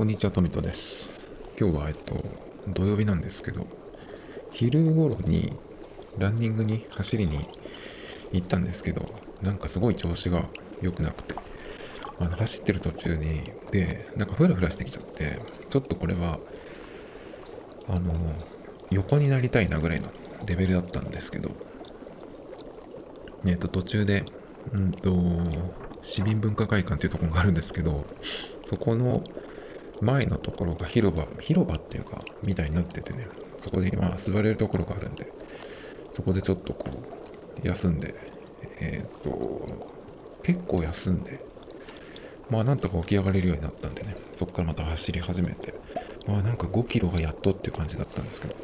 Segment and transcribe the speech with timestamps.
[0.00, 1.20] こんにちは、トミトです。
[1.60, 2.24] 今日は、えっと、
[2.68, 3.66] 土曜日なんですけど、
[4.50, 5.52] 昼頃に
[6.16, 7.44] ランニングに走りに
[8.32, 10.46] 行ったんですけど、なんかすごい調子が
[10.80, 11.34] 良くなくて、
[12.18, 16.40] あの走ってる途中に、で、なんかフラフラしてきちゃって、ちょっとこれは、
[17.86, 18.14] あの、
[18.88, 20.08] 横になりたいなぐらいの
[20.46, 21.50] レベルだったんですけど、
[23.44, 24.24] えっと、途中で、
[24.72, 25.12] うんと、
[26.02, 28.06] 市民文化会館っていうところがあるんですけど、
[28.64, 29.22] そこの
[30.00, 35.30] 前のところが広場、広場っていうか、みたいになっててね、そこで今座れるところがあるんで、
[36.14, 36.86] そこでちょっとこ
[37.62, 38.14] う、休んで、
[38.80, 39.88] えっ、と、
[40.42, 41.40] 結構休んで、
[42.48, 45.74] まあなんとか起き上がれるようになったんでね、そこからまた走り始めて、
[46.26, 48.56] まあなんか5キロがやっとっていう感じだったんですけど、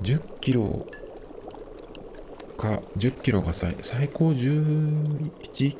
[0.00, 0.86] 10キロ
[2.56, 5.76] か、10キロが最最高11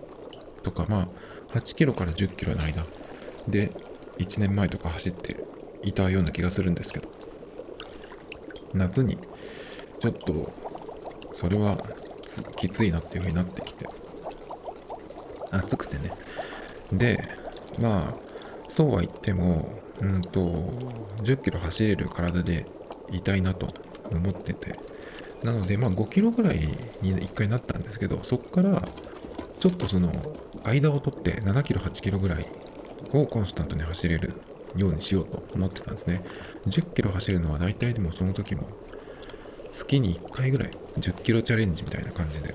[0.63, 1.09] とか、ま
[1.53, 2.85] あ8キロから10キロの間。
[3.49, 3.73] で
[4.23, 5.45] 1年前とか走って
[5.83, 7.09] いたような気がするんですけど、
[8.75, 9.19] 夏に
[10.01, 10.53] ちょっと
[11.35, 11.79] それは
[12.57, 13.87] きついなっていう風になってきて、
[15.51, 16.13] 暑くてね。
[16.93, 17.29] で、
[17.79, 18.15] まあ、
[18.69, 19.71] そうは言っても、
[20.01, 20.41] うんと、
[21.23, 22.67] 10キロ走れる体で
[23.11, 23.73] いたいなと
[24.11, 24.79] 思ってて、
[25.43, 26.59] なので、まあ5キロぐらい
[27.03, 28.83] に1回なったんですけど、そこから
[29.59, 30.11] ちょっとその
[30.65, 32.47] 間を取って7キロ、8キロぐらい
[33.13, 34.35] をコンスタントに走れる
[34.77, 36.25] ようにしようと思ってたんですね。
[36.67, 38.69] 10キロ走るのは大体でもその時も
[39.71, 42.55] 月に1回ぐらい10キロチャレンジみたいな感じで、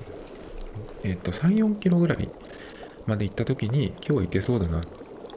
[1.04, 2.28] えっ、と、3、4キロぐらい
[3.06, 4.82] まで行った時に今日行けそうだなっ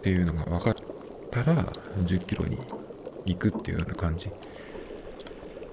[0.01, 0.75] ていうのが分かっ
[1.31, 1.63] たら
[2.03, 2.57] 10キロに
[3.25, 4.29] 行くっていうような感じ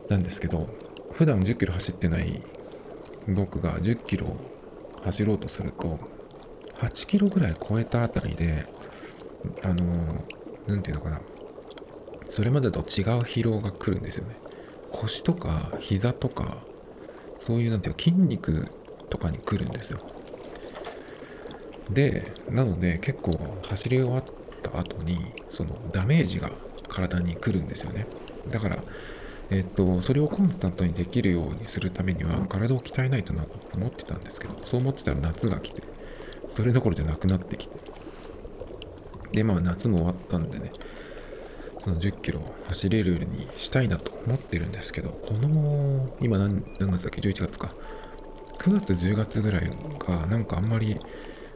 [0.08, 0.68] なんですけど
[1.12, 2.40] 普段10キロ走ってない
[3.26, 4.36] 僕が10キロ
[5.02, 5.98] 走ろうとすると
[6.76, 8.66] 8キロぐらい超えたあたりで
[9.62, 9.84] あの
[10.66, 11.20] 何て言うのかな。
[12.28, 12.84] それまでと違う
[13.22, 14.36] 疲労が来るんですよね。
[14.92, 16.58] 腰とか膝とか
[17.38, 18.68] そういうなんていうの筋肉
[19.10, 20.00] とかに来るんですよ。
[21.90, 24.24] でなので結構走り終わっ
[24.62, 26.50] た後にそのダメージが
[26.88, 28.06] 体に来るんですよね。
[28.50, 28.78] だから
[29.50, 35.82] えっとそれをコンスタントにできるようにするためには体を鍛えないとなと思ってたんですけどそう思ってたら夏が来て
[36.48, 37.78] それどころじゃなくなってきて。
[39.32, 40.72] でまあ夏も終わったんでね
[41.80, 47.72] その10キロ走れるようにしたいなと思ってるんですけどこの今何何月だっけ？11月か。
[48.58, 50.96] 9月10月ぐらいがなんかあんまり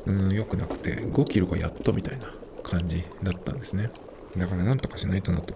[0.07, 3.91] うん良くなくて5キロがやっとみたいな感じだったんですね。
[4.37, 5.55] だからなんとかしないとなと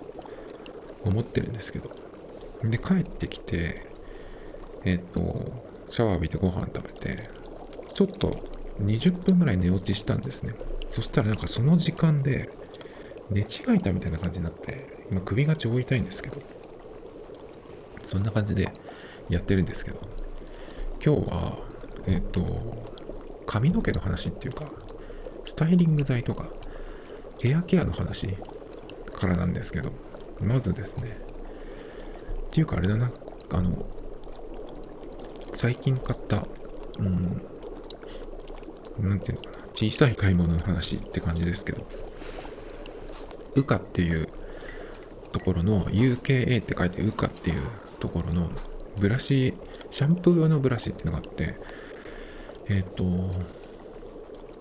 [1.05, 1.91] 思ってるんですけど。
[2.65, 3.87] で帰ってきて
[4.85, 7.29] えっ、とシャワー浴びてご飯食べて
[7.95, 8.37] ちょっと
[8.81, 10.55] 20分ぐらい寝落ちしたんですね。
[10.91, 12.51] そしたらなんかその時間で
[13.31, 13.45] 寝違
[13.77, 16.41] えたみたいな感じになって今首が超痛いんですけど
[18.03, 18.73] そんな感じで
[19.29, 20.01] やってるんですけど
[21.05, 21.59] 今日は
[22.07, 22.43] えっ、と
[23.47, 24.67] 髪の毛の話っていうか
[25.45, 26.47] スタイリング剤とか
[27.41, 28.29] ヘアケアの話
[29.15, 29.93] からなんですけど
[30.41, 31.19] まずですね
[32.47, 33.11] っていうかあれだな
[33.51, 33.87] あの
[35.53, 36.47] 最近買った
[36.99, 37.43] うん
[38.99, 41.87] なんていうのかな小さい買い物の話って感じですけど
[43.57, 44.27] ウカっていう
[45.33, 47.61] ところの UKA って書いてウカっていう
[48.01, 48.51] ところの
[48.97, 49.53] ブラシ
[49.91, 51.59] シャンプー用のブラシっていうのがあって
[52.69, 53.05] えっ、と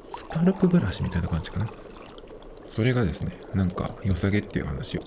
[0.04, 1.72] スカルプブラシみたいな感じかな。
[2.70, 5.02] それがですねなんか良さげっていう話を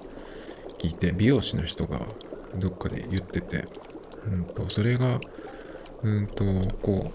[0.79, 2.01] 聞いて美容師の人が
[2.57, 3.67] どっかで言ってて
[4.27, 5.21] うんとそれが
[6.03, 6.45] うんと
[6.81, 7.13] こ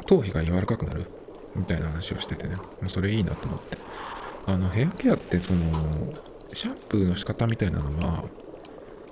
[0.00, 1.06] う頭皮が柔らかくなる
[1.54, 2.56] みたいな話をしててね。
[2.56, 3.78] もうそれいいなと思って。
[4.46, 5.60] あのヘアケアってその
[6.52, 8.24] シャンプーの仕方みたいなのは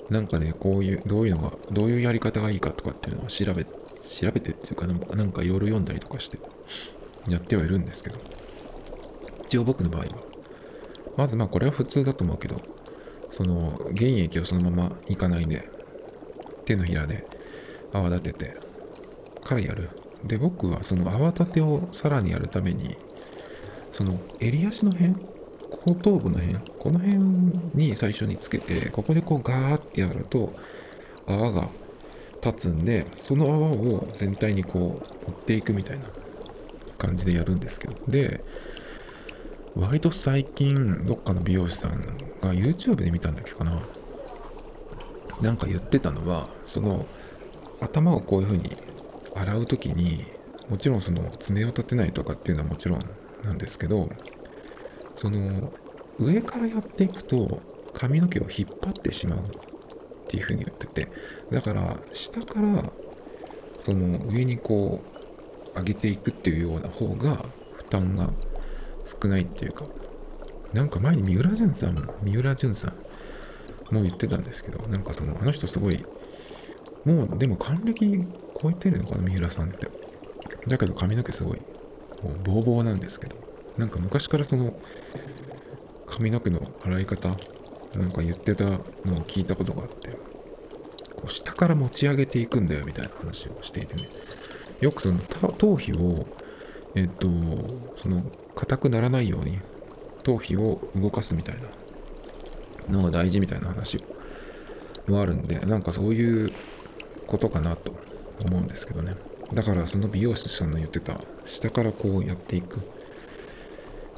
[0.08, 6.38] なんかねこういうどういうのがどういうやり方がいいかとかっていうのを調べ調べてっていうかなんかいろいろ読んだりとかして
[7.28, 8.19] やってはいるんですけど。
[9.50, 10.08] 一応僕の場合は。
[11.16, 12.62] まずまあこれは普通だと思うけど
[13.32, 15.69] その原液をそのままいかないで
[16.64, 17.26] 手のひらで
[17.93, 18.56] 泡立てて
[19.43, 19.90] からやる
[20.25, 22.96] で僕はその泡立てをさらにやるために
[23.93, 25.14] その襟足の辺
[25.70, 27.19] 後頭部の辺この辺
[27.75, 30.52] に最初につけてここでこうガーってやると
[31.26, 31.69] 泡が
[32.44, 36.05] 立つんでその泡を全体にこう持っていくみたいな
[36.99, 37.94] 感じでやるんですけど。
[38.08, 38.44] で
[39.76, 42.00] 割と最近どっかの美容師さん
[42.40, 43.81] が YouTube で見たんだっけかな。
[45.40, 47.06] なんか言ってたのはその
[47.81, 48.76] 頭をこういう風に
[49.35, 50.25] 洗う時に
[50.69, 53.00] もちろんその爪を立てないとかっていうのはもちろん
[53.44, 54.09] なんですけど
[55.17, 55.73] その
[56.19, 57.61] 上からやっていくと
[57.93, 59.43] 髪の毛を引っ張ってしまうっ
[60.29, 61.09] ていうふうに言ってて
[61.50, 62.85] だから下から
[63.81, 65.03] その上にこ
[65.75, 67.44] う上げていくっていうような方が
[67.75, 68.31] 負担が
[69.05, 69.87] 少ないっていうか
[70.73, 76.05] なんか前に三浦淳さん三浦淳さんも言ってたんですけどなんかそのあの人すごい
[77.05, 78.25] もうでも還暦
[78.61, 79.88] 超えてるのかな三浦さんって。
[80.67, 81.58] だけど髪の毛すごい
[82.23, 83.37] もうボーボーなんですけど。
[83.79, 84.75] なんか昔からその
[86.06, 87.31] 髪の毛の洗い方
[87.94, 88.79] なんか言ってたのを
[89.26, 90.11] 聞いたことがあって
[91.17, 94.08] こう下から持ち上げていくんだよみたいな話をしていてね。
[94.81, 95.19] よくその
[95.53, 96.26] 頭皮を
[96.94, 97.29] えっと
[97.96, 98.23] その
[98.55, 99.58] 硬くならないように
[100.23, 101.56] 頭皮を動かすみたい
[102.91, 104.03] なのが大事みたいな話
[105.06, 106.53] もあるんでなんかそういう
[107.31, 107.94] ことかなと
[108.44, 109.15] 思うんですけどね。
[109.55, 112.81] だからその美容師さんの言ってた下からこうやっていく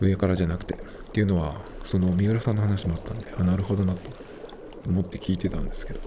[0.01, 0.79] 上からじゃなくてっ
[1.13, 1.55] ていうのは
[1.85, 4.01] その三浦さんの話もあったんであなるほどなと
[4.87, 6.01] 思って聞いてたんですけど。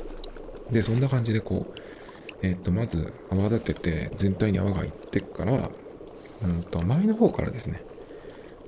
[0.72, 1.80] でそんな感じでこう
[2.42, 5.70] えっ、とまず泡立てて全体に泡がいってから
[6.44, 7.84] うんと前の方からですね。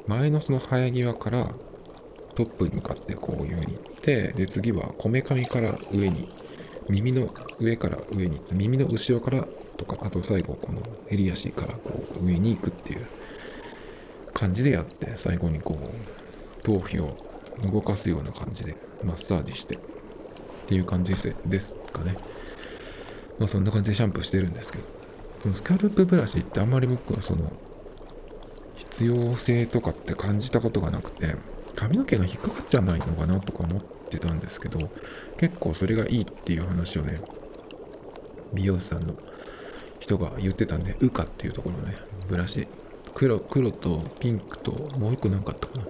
[0.08, 1.50] 前のその生え際から
[2.36, 6.30] トップに向かってこういう風に行ってで次はこめかみから上に
[6.90, 7.30] 耳の
[7.60, 9.48] 上から上に耳の後ろから
[9.78, 13.06] とかあと最後この襟足からこう上に行くっていう
[14.34, 17.18] 感じでやって最後にこう頭皮を
[17.72, 19.80] 動かすような感じでマッサージしてっ
[20.68, 21.14] ていう感じ
[21.46, 22.16] ですかね。
[23.40, 24.98] まあそんな感じでシャンプーしてるんですけど。
[25.40, 27.52] そのスカルプブラシってあんまり僕はその
[28.76, 31.36] 必要性とかって感じたことがなくて
[31.76, 34.90] 髪の毛が引っかかっちゃわないのかなとか思ってってたんですけど
[35.38, 37.22] 結構それがいいっていう話をね
[38.54, 39.16] 美容師さんの
[40.00, 42.68] 人が言ってたんでウカっていうところのねブラシ
[43.14, 45.88] 黒黒とピンクともう一個何かあったかな。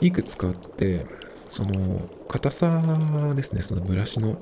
[0.00, 1.06] いくつかあって
[1.46, 4.38] その硬さですねそのブラシの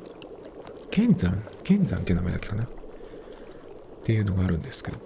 [0.91, 2.65] 剣山剣山っていう名前だっけかな。
[2.65, 2.69] っ
[4.03, 4.99] ていうのがあるんですけど。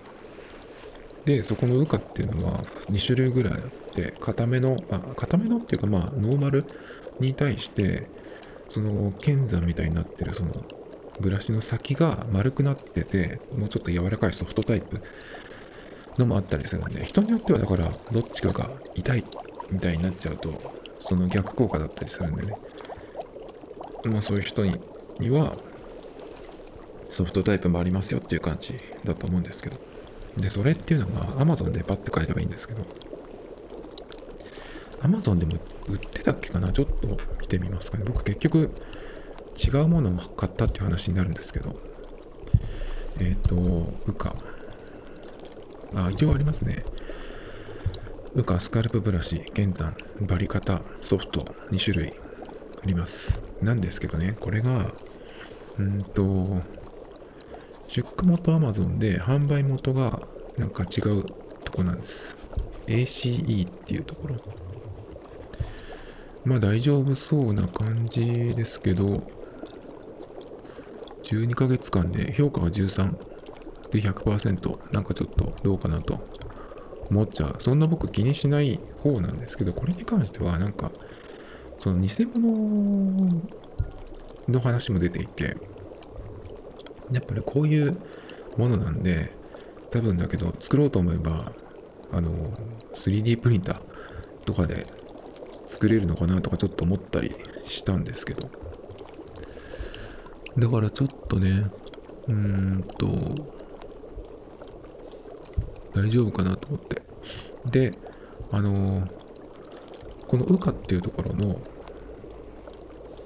[1.24, 3.60] でそこのウカっていうのは2種類ぐらいあっ
[3.94, 6.64] て硬めのあ硬めのっていうかまあノーマル
[7.20, 8.08] に対して
[8.68, 10.52] その剣山みたいになってるその
[11.20, 15.00] ブラシの先が丸くなっててもうちょっと柔らかいソフトタイプ
[16.18, 19.24] のもあったりするんで人によってはだからどっちかが痛い
[19.70, 22.54] みたいになっちゃうとその逆効果だったりするんでね。
[24.04, 24.78] まあそういう人に
[25.18, 25.56] には
[27.08, 29.76] ソフトタイプもありますよっていう感じだと思うんですけど。
[30.36, 32.84] でそれっていうのが Amazon でパッて買えればいいんですけど。
[35.02, 35.58] Amazon でも
[35.88, 36.72] 売ってたっけかな？
[36.72, 37.06] ちょっと
[37.40, 38.04] 見てみますかね。
[38.06, 38.70] 僕結局
[39.56, 41.78] 違うものを買ったっていう話になるんですけど。
[43.18, 43.56] えっ、ー、と
[44.06, 44.34] ウカ。
[45.94, 46.84] あ一応ありますね。
[48.34, 51.40] ウカスカルプブラシ現山バリカタソフト
[51.70, 52.12] 2種類
[52.82, 53.42] あります。
[53.62, 54.92] なんですけどねこれが
[55.78, 56.60] うんと
[57.88, 60.20] 出荷元 Amazon で販売元が
[60.58, 61.24] なんか違う
[61.64, 62.36] とこなんです。
[62.86, 64.36] ACE っていうところ。
[66.46, 69.20] まあ大丈夫そうな感じですけど
[71.24, 73.16] 12ヶ月間で評価が13
[73.90, 76.24] で100%なんかちょっとどうかなと
[77.10, 77.56] 思っちゃう。
[77.58, 80.92] そんな僕気にしない方なんですけどこれに関してはなんか
[81.78, 83.42] その偽物
[84.48, 85.56] の話も出ていて
[87.10, 87.98] やっぱりこういう
[88.56, 89.32] ものなんで
[89.90, 91.52] 多分だけど作ろうと思えば
[92.12, 92.30] あの
[92.94, 94.86] 3D プリンターとかで
[95.66, 98.48] 作れるのかなとかちょっと思ったりしたんですけど
[100.58, 101.66] だからちょっとね、
[102.28, 103.06] うーんと、
[105.94, 107.02] 大丈夫かなと思って。
[107.66, 107.98] で、
[108.50, 109.06] あの、
[110.26, 111.60] このウカっていうところの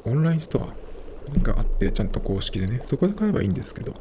[0.07, 3.95] オンラインストアがあって、ちゃんと公式でね、そこで買えばいいんですけど、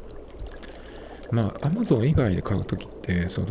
[1.30, 3.48] まあ、Amazon 以外で買うときって、その、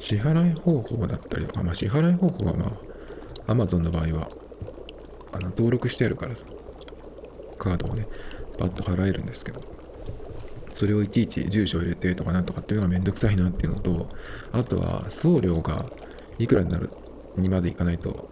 [0.00, 2.93] 支払い方法だったりとか、まあ、支払い方法はまあ、
[3.46, 4.30] Amazon の場合は、
[5.32, 6.34] あの登録してあるから
[7.58, 8.06] カードをね、
[8.58, 9.62] パッと払えるんですけど、
[10.70, 14.08] それをいちいち住所を入れてとかなんとかっていうのがめんどくさいなっていうのと、
[14.52, 15.86] あとは送料が
[16.38, 16.90] いくらになる
[17.36, 18.28] にまでいかないと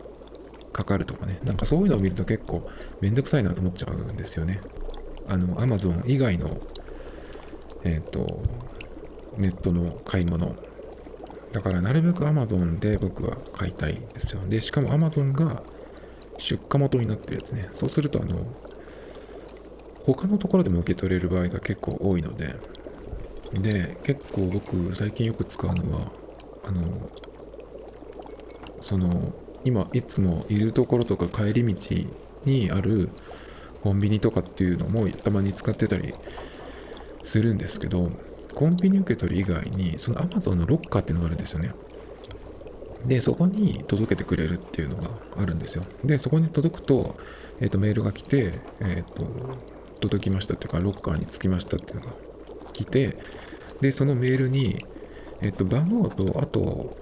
[0.72, 2.68] かかるとかね、なんかそういうのを見ると結構
[3.00, 4.60] めんどくさいなと思っちゃうんですよね。
[5.28, 6.60] あの、Amazon 以外の、
[7.84, 8.42] えっ、ー、と、
[9.36, 10.56] ネットの買い物。
[11.52, 14.42] だからなるべく Amazon で僕は買いたいんですよ。
[14.48, 15.62] で、しかも Amazon が
[16.38, 17.68] 出荷元になってるやつね。
[17.72, 18.46] そうするとあの、
[20.04, 22.56] 他のところでも受け取れる場合が結構多いので、
[23.52, 26.12] で、結構僕最近よく使うのは、
[26.64, 27.10] あの、
[28.80, 29.32] その
[29.64, 31.94] 今いつもいるところとか帰り道
[32.44, 33.10] にある
[33.82, 36.14] コンビニとかっていうのもたまに使ってたり
[37.22, 38.10] するんですけど
[38.54, 41.72] コンビニ受け取り以外にその Amazon のロッカーっていうのがあるんですよね。
[43.06, 45.84] でそこに届けてくれるっていうのがあるんですよ。
[46.04, 47.16] でそこに届くと,、
[47.60, 49.26] えー、とメールが来て、えー、と
[50.00, 52.12] 届きましたっていうかロッカーに着きましたっていうのが
[52.72, 53.16] 来て
[53.80, 54.84] でそのメールに、
[55.40, 56.96] えっ、と番号とあと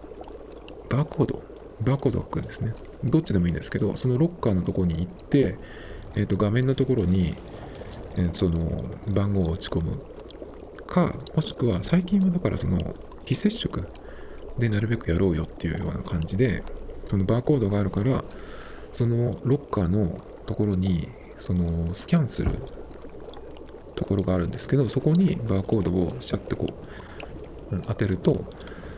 [0.88, 1.42] バーコード
[1.82, 2.74] バーコードが来るんですね。
[3.04, 5.58] どっちでもいいんですけどそのロッカーのとこに行って
[6.14, 7.34] えー、と画面のところに、
[8.16, 10.02] え、その番号を打ち込む
[10.90, 12.78] かもしくは最近はだからその
[13.24, 13.88] 非接触
[14.58, 16.64] でなるべくやろうよっていうような感じで
[17.08, 18.24] そのバーコードがあるから
[18.92, 22.58] そのロッカーのところにそのスキャンする
[23.94, 26.66] ところがあるんですけどそこにバーコードをシャッてこ
[27.70, 28.44] う当てると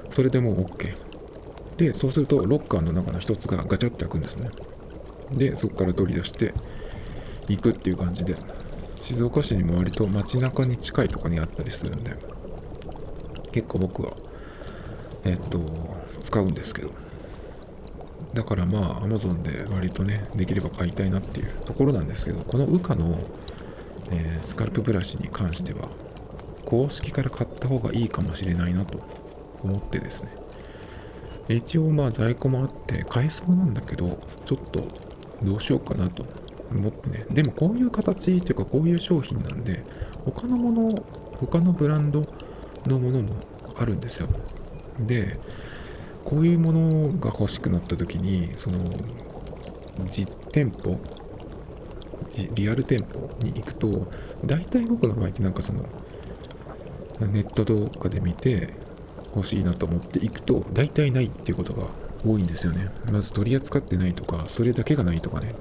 [0.08, 0.94] それでもう OK
[1.76, 4.50] でそうするとロッカーの中の一つがガチャって開くんですね。
[5.32, 6.54] でそこから取り出して
[7.48, 8.36] 行くっていう感じで。
[9.02, 12.14] 静岡市にも割と街中に近いとこにあったりするんで
[13.50, 14.12] 結構僕は
[15.24, 15.60] えっと
[16.20, 16.90] 使うんですけど。
[18.32, 23.18] だからまあ Amazon で割とねできれば買いたいなっていうところなんですけどこの UCA の、
[24.10, 25.88] えー、スカルプブラシに関しては
[26.64, 29.00] 公式から買った方がいいかもしれないなと
[29.62, 30.30] 思ってですね。
[31.48, 34.86] 一応まあ在庫もあって買えそうなんだけどちょっと
[35.42, 36.24] どうしようかなと
[36.78, 37.26] 思ってね。
[37.30, 39.84] でもこういう形っていうかこういう商品なんで
[40.24, 41.04] 他のもの
[41.38, 42.24] 他のブランド
[42.86, 43.34] のものも
[43.76, 44.28] あるんですよ。
[45.00, 45.38] で
[46.24, 48.78] こういうものが欲しくなった時にその
[50.06, 50.98] 実店舗
[52.54, 54.10] リアル店舗に行くと
[54.44, 55.84] 大体僕の場合ってなんかその
[57.20, 58.70] ネットとかで見て
[59.34, 61.88] 欲しいなと思って行くと大体ないっていうことが
[62.24, 62.90] 多いんですよね。
[63.10, 65.54] まず取り扱ってないとかそれだけがないとかね。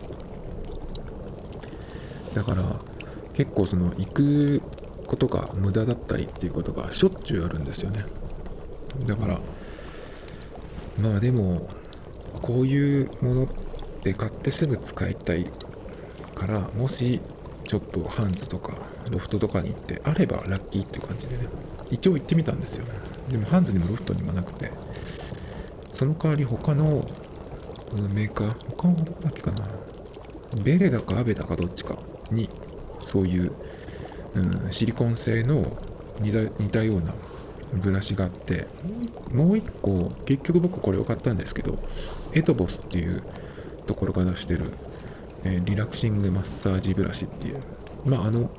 [2.34, 2.64] だから
[3.34, 4.62] 結構その行く
[5.06, 8.06] ことが無駄だったりっていうことがしょっちゅうあるんですよね。
[9.06, 9.40] だから
[11.02, 11.70] まあでも
[12.42, 13.48] こういうものっ
[14.04, 15.46] て買ってすぐ使いたい
[16.36, 17.22] からもし
[17.68, 18.74] ちょっとハンズとか
[19.10, 21.48] ロフトとかに行ってあればラッキーっていう感じでね
[21.90, 22.86] 一応行ってみたんですよ。
[23.30, 24.72] でもハンズにもロフトにもなくて
[25.94, 27.08] その代わり他の
[28.14, 29.68] メーカー他のどこだっけかな。
[30.64, 31.98] ベレだかアベだかどっちか。
[32.32, 32.50] に
[33.04, 33.52] そういう、
[34.36, 35.78] うん、シリコン製の
[36.20, 37.14] 似た似たような
[37.74, 38.68] ブラシがあって
[39.34, 41.78] もう一個結局僕これを買ったんですけど
[42.34, 43.24] エトボスっていう
[43.88, 44.72] ところが出してる、
[45.44, 47.62] えー、リラクシングマッサージブラシっていう
[48.06, 48.50] まああの、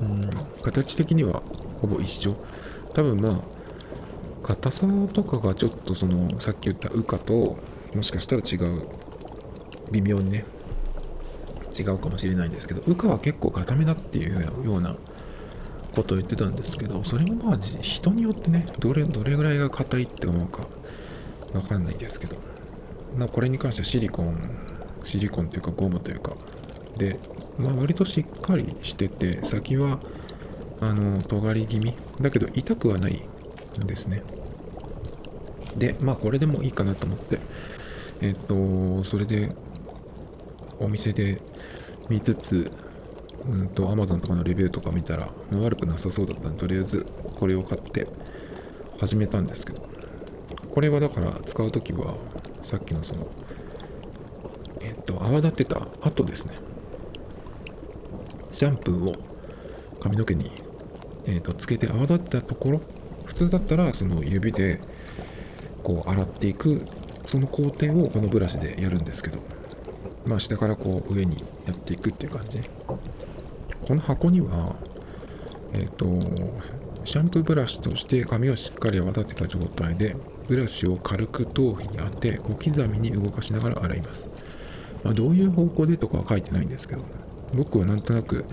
[0.00, 0.30] うん、
[0.62, 1.42] 形的には
[1.80, 2.36] ほぼ一緒。
[2.94, 3.40] 多分まあ
[4.42, 7.58] 硬さとかがちょっとそのさっき言ったウカと
[7.94, 8.88] もしかしたら違う。
[9.92, 10.44] 微妙にね。
[11.82, 14.96] 違うかもしれないんですけど羽化は結構固めだっていうような
[15.94, 20.66] ことを言ってたんですけどそれもまあ人によってねどれどれぐらいが硬いって思うか
[21.52, 22.36] わかんないんですけど
[23.16, 24.36] なこれに関してはシリコン
[25.04, 26.36] シリコンというかゴムというか
[26.96, 27.18] で、
[27.58, 30.00] まあ、割としっかりしてて先は
[30.80, 31.94] あの尖り気味。
[32.20, 33.22] だけど痛くはない
[33.82, 34.22] んですね。
[35.76, 37.38] でまあこれでもいいかなと思って
[38.22, 39.54] えっとそれで
[40.78, 41.40] お店で
[42.08, 42.70] 見つつ、
[43.48, 47.06] うんと、Amazon とかのレビューとか見たら、悪くなさそうだったんで、とりあえず
[47.38, 48.06] これを買って
[48.98, 49.88] 始めたんですけど、
[50.74, 52.14] これはだから使うときは、
[52.62, 53.28] さっきのその、
[54.80, 56.54] えっと、泡立てた後ですね、
[58.50, 59.16] シャンプーを
[60.00, 60.50] 髪の毛に、
[61.26, 62.80] えっと、つけて泡立ったところ、
[63.24, 64.80] 普通だったらその指で
[65.82, 66.86] こう洗っていく
[67.26, 69.55] その工程をこのブラシでやるんですけど。
[70.26, 72.60] まあ、下からこう上にやっていくっていう感じ
[73.86, 74.74] この箱には
[75.72, 76.06] えっ、ー、と
[77.04, 80.16] シャンプーブラシとして髪をしっかり泡立てた状態で
[80.48, 84.28] ブラシを軽く頭皮に当て小刻みに動かしながら洗います、
[85.04, 87.04] まあ、どういう方向でとかは書いてないんですけど
[87.54, 88.44] 僕はなんとなく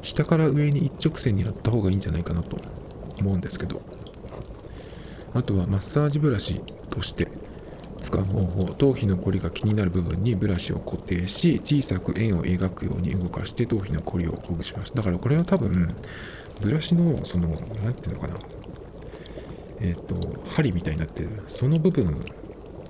[0.00, 2.58] 下から上に一直線にやった方がいいんじゃないかなと
[3.18, 3.82] 思うんですけど。
[5.34, 7.28] あとはマッサージブラシとして
[8.12, 14.94] 使う方法頭皮のこりが気になる部分にブラシを固定し小さく円を描くように動かして頭皮のこりをほぐします。
[14.94, 15.94] だからこれは多分
[16.60, 17.48] ブラシのその
[17.82, 18.34] 何ていうのかな？
[19.80, 21.42] えっ、ー、と針みたいになってる。
[21.46, 22.22] その部分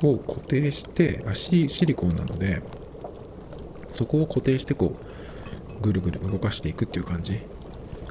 [0.02, 2.60] を固定して足シリコンなので
[3.90, 4.96] そこを固定してこ
[5.78, 7.38] うぐるぐる動かしていくっていう感じ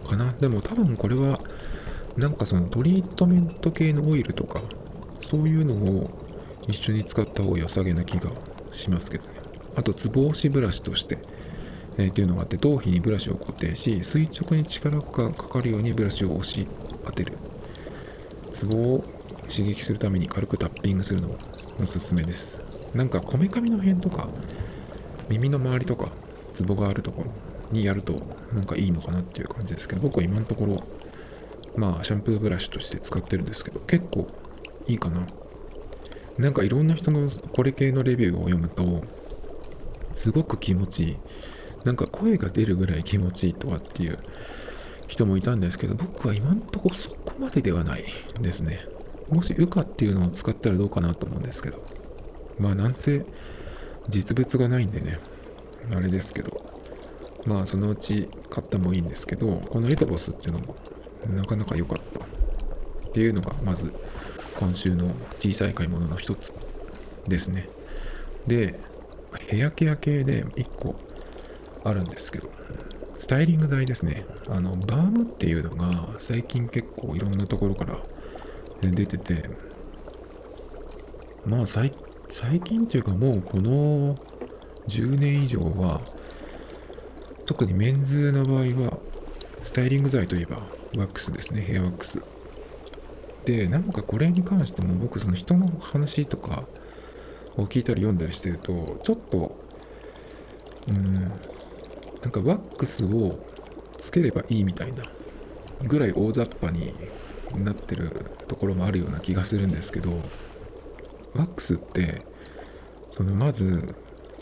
[0.07, 0.31] かな。
[0.31, 1.41] でも多分これは
[2.15, 4.61] なんかそのトリートメント系のオイルとか
[5.21, 6.30] そういうのを
[6.67, 8.31] 一緒に使った方が良さげな気が
[8.71, 9.31] しますけどね。
[9.75, 11.17] あとつぼ押しブラシとして
[11.97, 16.67] えー、っていうのがあって頭皮にブラシを固定し垂直に力がかかるようにブラシを押し
[17.05, 17.37] 当てる。
[18.51, 19.03] ツボを
[19.49, 21.35] 刺激するために軽くタッピングするのも
[21.81, 22.61] おすすめです。
[22.93, 24.27] なんかこめかみの辺とか
[25.29, 26.09] 耳の周りとか
[26.53, 27.31] ツボがあるところ
[27.71, 28.21] にやると
[28.53, 30.83] なんかいいのかなっていう感じですけど僕は今のところ
[31.75, 34.27] まあシャンプーブラシとして使ってるんですけど結構
[34.87, 35.25] いいかな。
[36.37, 39.03] なんかいろんな人のこれ系のレビューを読むと
[40.13, 41.17] すごく気持ちいい
[41.83, 44.19] なんか声が出るぐらい気持ちいいとかっていう
[45.11, 48.05] 人もいたんですけど、僕は今んとこそこまでではない
[48.39, 48.79] ですね。
[49.29, 51.83] もし、ウカっていうのを使ったらどうかなと思うんですけど。
[52.59, 53.25] まあ、なんせ、
[54.07, 55.19] 実物がないんでね、
[55.93, 56.61] あれですけど。
[57.45, 60.75] まあ、そのうち買ったもいいんですけど、このエトボスっていうのも
[61.35, 63.91] なかなか良かったっていうのが、まず、
[64.59, 65.07] 今週の
[65.39, 66.53] 小さい買い物の一つ
[67.27, 67.67] ですね。
[68.47, 68.79] で、
[69.47, 70.95] ヘアケア系で1個
[71.83, 72.49] あるんですけど、
[73.15, 74.25] スタイリング剤ですね。
[74.49, 77.99] あの、バームっていうのが最近結構いろんなところから
[78.81, 79.49] 出てて、
[81.45, 81.91] まあ最
[82.63, 84.15] 近っていうかもうこの
[84.87, 86.01] 10年以上は、
[87.45, 88.97] 特にメンズの場合は、
[89.63, 90.57] スタイリング剤といえば
[90.97, 92.21] ワックスですね、ヘアワックス。
[93.45, 96.63] で、なんかこれに関しても僕その人の話とか
[97.57, 99.57] を聞いたり読んだりしてると、ちょっと、
[100.87, 101.13] うん、
[102.21, 103.39] なんかワックスを
[103.97, 105.03] つければいいみたいな
[105.87, 106.93] ぐらい大雑把に
[107.55, 110.11] なってるところもあるような気がするんですけど
[111.33, 112.21] ワックスって
[113.11, 113.95] そのまず、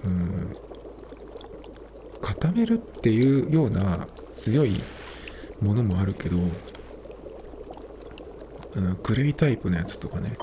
[0.04, 0.56] うん、
[2.22, 4.72] 固めるっていうような強い
[5.62, 6.38] ものもあるけど、
[8.80, 10.38] うん、クレイタイプのやつとかね。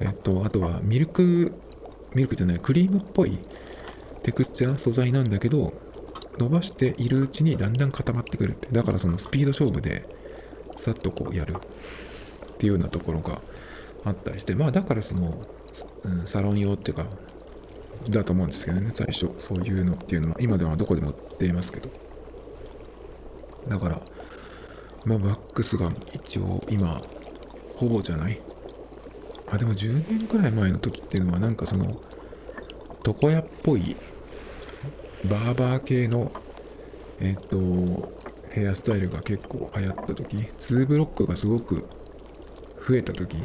[0.00, 1.54] えっとあとはミルク
[2.14, 3.38] ミルクじゃないクリームっぽい
[4.22, 5.72] テクスチャー素材なんだけど
[6.38, 8.68] 伸ばしているうちにだんだん固まってくるって。
[8.72, 10.08] だからそのスピード勝負で
[10.76, 11.56] さっとこうやる。
[12.52, 13.40] っていうようなところが
[14.04, 15.44] あったりして、まあだからその、
[16.04, 17.06] うん、サロン用っていうか、
[18.08, 21.90] だと思うんですけどね、最初、そういうのっていうのは、今ではどこでも売っていますけど。
[23.66, 24.00] だから、
[25.04, 27.02] まあバックスが一応今、
[27.82, 28.40] ほぼじゃない？
[29.50, 32.00] あ、でも10年くらい前の時っていうのはなんかその、
[33.04, 33.96] 床屋っぽい
[35.28, 36.30] バーバー系の、
[37.20, 38.12] えっ、と、
[38.50, 41.88] ヘアスタイルが結構流行った時、2ブロックがすごく
[42.86, 43.36] 増えた時、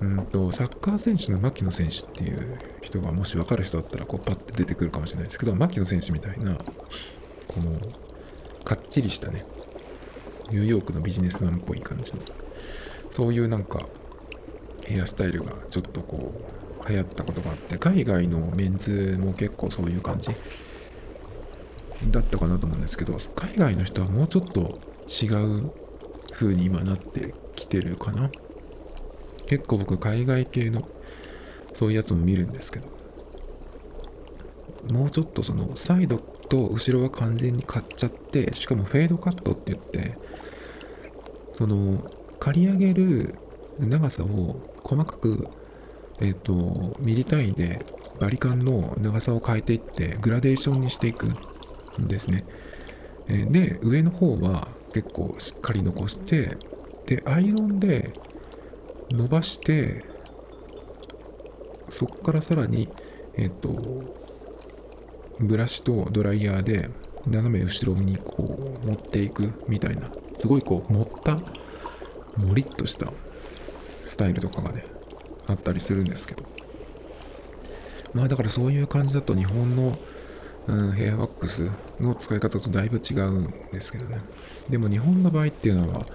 [0.00, 6.56] うんと、サッカー選手の牧野選手っていう人がもし分かる人だったらこうパッて出てくるかもしれないですけど、牧野選手みたいな、
[7.48, 7.80] この、
[8.64, 9.44] かっちりしたね、
[10.50, 12.20] ニューヨークのビジネスマンっぽい感じの、
[13.10, 13.86] そういうなんか、
[14.84, 16.32] ヘアスタイルがちょっとこ
[16.84, 20.30] う、流行ったことがあって、海外のメンズも結構そういう感じ
[22.10, 25.26] だったかなと思うんですけど海外の人はもうちょっと違
[25.58, 25.70] う
[26.32, 28.30] 風に今なってきてるかな。
[29.46, 30.88] 結構僕海外系の
[31.74, 32.88] そういうやつも見るんですけど。
[34.92, 40.16] もうちょっとそのサイドと後ろは完全に買っちゃってしかもフェードカットって言って
[41.52, 43.36] その刈り上げる
[43.78, 45.46] 長さを細かく
[46.20, 47.84] えっ、ー、とミリ単位で
[48.18, 51.26] バリカンの長さを変えていってグラデーションにしていく
[51.98, 52.44] んですね。
[53.26, 56.56] で、上の方は結構しっかり残して、
[57.06, 58.12] で、アイロンで
[59.10, 60.04] 伸ばして、
[61.88, 62.88] そこからさらに、
[63.36, 63.70] えっ、と、
[65.38, 66.90] ブラシとドライヤーで
[67.26, 68.44] 斜め後ろにこ
[68.82, 71.38] う持っていくみたいな、すごいこう持った、
[72.40, 73.12] もりっとした
[74.04, 74.84] スタイルとかがね、
[75.46, 76.44] あったりするんですけど。
[78.12, 79.96] まあだからそういう感じだと日本の
[80.70, 84.18] うん、ヘアワックスの使い方とだいぶ違うんですけどね。
[84.68, 86.06] でも日本の場合っていうのは、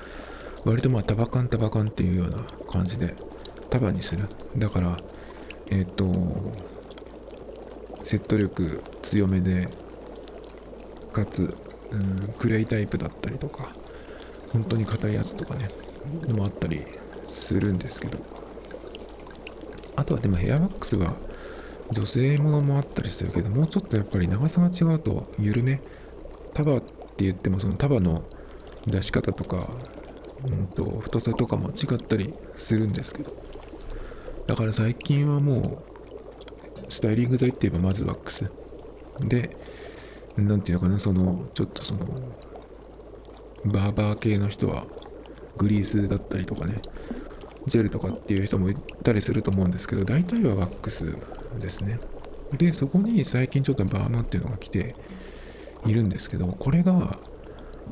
[0.64, 2.38] 割とまあタバカンタバカンっていうような
[2.72, 3.16] 感じで
[3.70, 4.30] 束にする。
[4.58, 4.98] だから、
[5.72, 6.06] えっ、ー、と、
[8.04, 9.70] セット力強めで、
[11.12, 11.56] かつ、
[11.92, 13.76] うん、クレイタイプだったりとか、
[14.54, 15.70] 本当に硬いやつとかね、
[16.28, 16.82] のもあったり
[17.30, 18.20] するんですけど、
[19.96, 21.16] あとはでもヘアワックスは、
[21.92, 25.82] 女性ものもあったりするけどもうちょっとやっぱり長さが違うと緩め
[26.54, 28.24] 束って言ってもその束の
[28.88, 29.70] 出し方とか、
[30.48, 33.32] うんと、太さとかも違ったりするんですけど。
[34.48, 35.84] だから最近はも
[36.88, 38.50] うスタイリング剤って言えばまずワックス。
[39.20, 39.58] で
[40.38, 42.06] 何て言うのかなそのちょっとその
[43.66, 44.86] バーバー系の人は
[45.58, 46.82] グリースだったりとかね
[47.68, 51.18] ジェルとかっていう人もいたりすると思うんですけど大体はワックス
[51.60, 52.00] ですね。
[52.58, 54.96] でそこに最近ちょっとバームっていうのが来て
[55.86, 57.18] いるんですけどこれが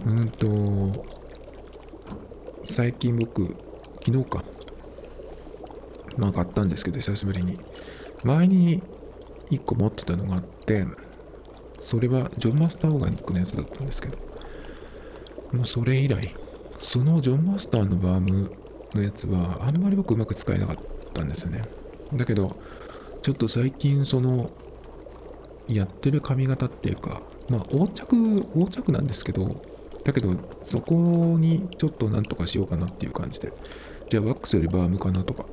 [0.06, 1.06] うんと
[2.64, 3.56] 最近僕
[4.06, 4.44] 昨日か
[6.18, 7.60] まあ買ったんですけど久しぶりに。
[8.24, 8.82] 前に
[9.52, 10.86] 1個持ってたのがあって
[11.78, 14.18] それはジョンマスターオーガニックのやつだったんですけど
[15.52, 16.34] もうそれ以来
[16.84, 18.52] そのジョンマスターのバーム
[18.94, 20.78] のやつはあんまり僕うまく使えなかっ
[21.14, 21.64] たんですよね。
[22.14, 22.56] だけど
[23.22, 24.52] ちょっと最近その
[25.68, 28.16] やってる髪型っていうかまあ横着
[28.56, 29.64] 横着なんですけど
[30.04, 30.94] だけどそこ
[31.40, 33.54] にちょっとなんとかしようかなっていう感じで。
[34.10, 35.46] じゃあワックスよりバームかなとか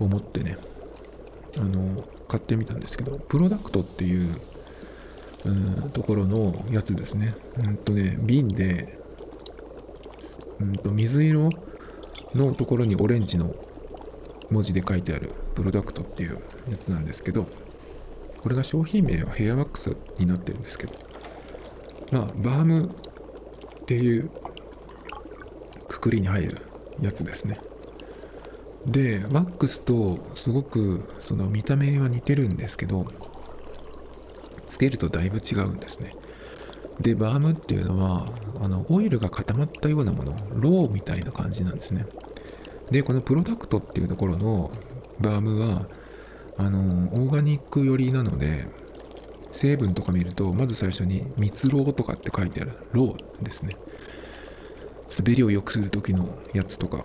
[0.00, 0.58] 思ってね
[1.56, 4.34] あの買ってみたんですけどプロダクトっていう
[5.44, 7.34] うんところのやつですね。
[7.62, 8.98] うんとね瓶で
[10.60, 11.50] うんと水色
[12.34, 13.54] のところにオレンジの
[14.50, 17.46] 文字で書いてあるプロダクトっていうやつなんですけど
[18.38, 20.94] これが商品名はヘアワックスになってるんですけど
[22.12, 24.30] まあバームっていう
[25.88, 26.62] くくりに入る
[27.00, 27.60] やつですね。
[28.86, 33.04] でワックスとすごくその見た目は似てるんですけど
[34.64, 36.14] つけるとだいぶ違うんですね。
[37.00, 38.26] でバームっていうのは
[38.60, 42.06] あのオイルが固まったようなものローみたいな感じなんですね。
[42.90, 44.70] でこのプロダクトっていうところの
[45.20, 45.88] バームは
[46.56, 46.78] あの
[47.12, 48.68] オーガニック寄りなので
[49.50, 53.76] 成分とか見るとまず最初に蜜ろうとかって書いてあるローですね。
[55.18, 57.04] 滑りを良くする時のやつとか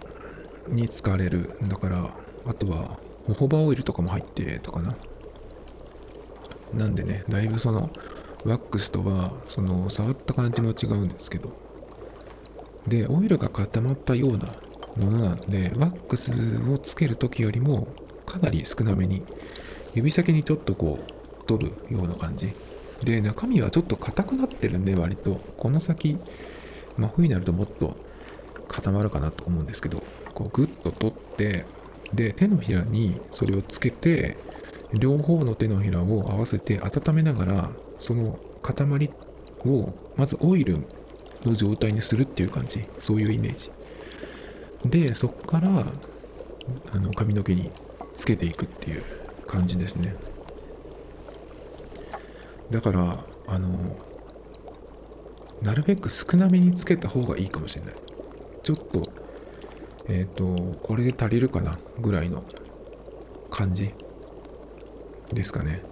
[0.68, 1.58] に使われる。
[1.64, 2.10] だから
[2.46, 4.96] あとはホホバオイルとかも入ってとかな。
[6.74, 7.90] なんでねだいぶその
[8.46, 11.52] ワックスとはその触った感じも違うんですけど。
[12.88, 14.48] でオイルが固まったような
[14.98, 16.32] ものなんでワックス
[16.72, 17.88] をつける時よりも
[18.26, 19.24] かなり少なめに
[19.94, 22.52] 指先にちょっとこう取るような感じ。
[23.04, 25.40] で中身はちょっと硬くなってるんで割と。
[25.58, 26.18] この先
[26.98, 27.96] 真冬になるともっと
[28.68, 31.66] 固まるかなと思うんですけどこうグッと取って
[32.14, 34.38] で手のひらにそれをつけて
[34.94, 39.10] 両方の手のひらを合わせて温めながらその塊
[39.66, 40.80] をまずオイル
[41.46, 42.84] の状態にするっていう感じ。
[43.00, 43.72] そういうイメージ。
[44.90, 45.70] でそこから
[46.92, 47.72] あの髪の毛に
[48.14, 49.04] つけていくっていう
[49.48, 50.16] 感じですね。
[52.72, 53.96] だからあの
[55.62, 57.96] なるべく少なめにつけた方がいいかもしれない。
[58.64, 59.10] ちょっと
[60.08, 62.44] えっ、ー、とこれで足りるかなぐらいの
[63.52, 63.92] 感じ
[65.32, 65.84] ですかね。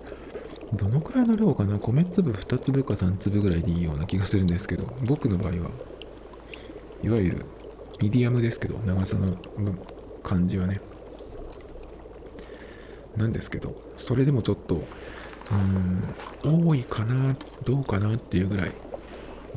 [0.74, 1.80] どのくらいの量かな？
[1.80, 5.72] 米粒2粒か3粒ぐらいでいいような気がするんですけど僕の場合は。
[7.02, 7.46] いわゆる
[8.02, 9.36] ミディアムですけど長さの
[10.22, 10.82] 感じはね。
[13.18, 14.84] なんですけどそれでもちょっと
[16.44, 18.74] うん多いかなどうかなっていうぐらい。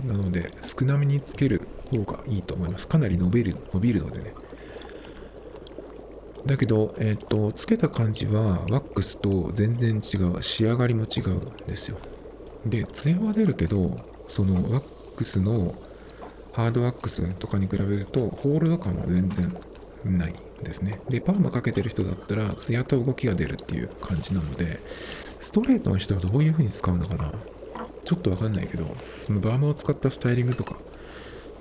[0.07, 2.89] なので少なめにつける方がいいと思います。
[2.89, 4.33] かなり伸びる伸びるのでね。
[6.47, 10.43] だけど、えっ、ー、と、つけた感じはワックスと全然違う。
[10.43, 11.99] 仕上がりも違うんですよ。
[12.67, 14.83] で、ツヤは出るけど、そのワッ
[15.17, 15.75] クスの
[16.53, 19.57] ハードワックスとかに比べると、ホールド感は全然
[20.05, 21.01] ないですね。
[21.09, 24.81] で、パーマかけてる人だったら、ツヤと動きが出るっていう感じなので、
[25.39, 27.33] ストレートの人はどういう風に使うのかな？
[28.05, 28.85] ちょっとわかんないけど、
[29.23, 30.77] そのバーマを使ったスタイリングとか、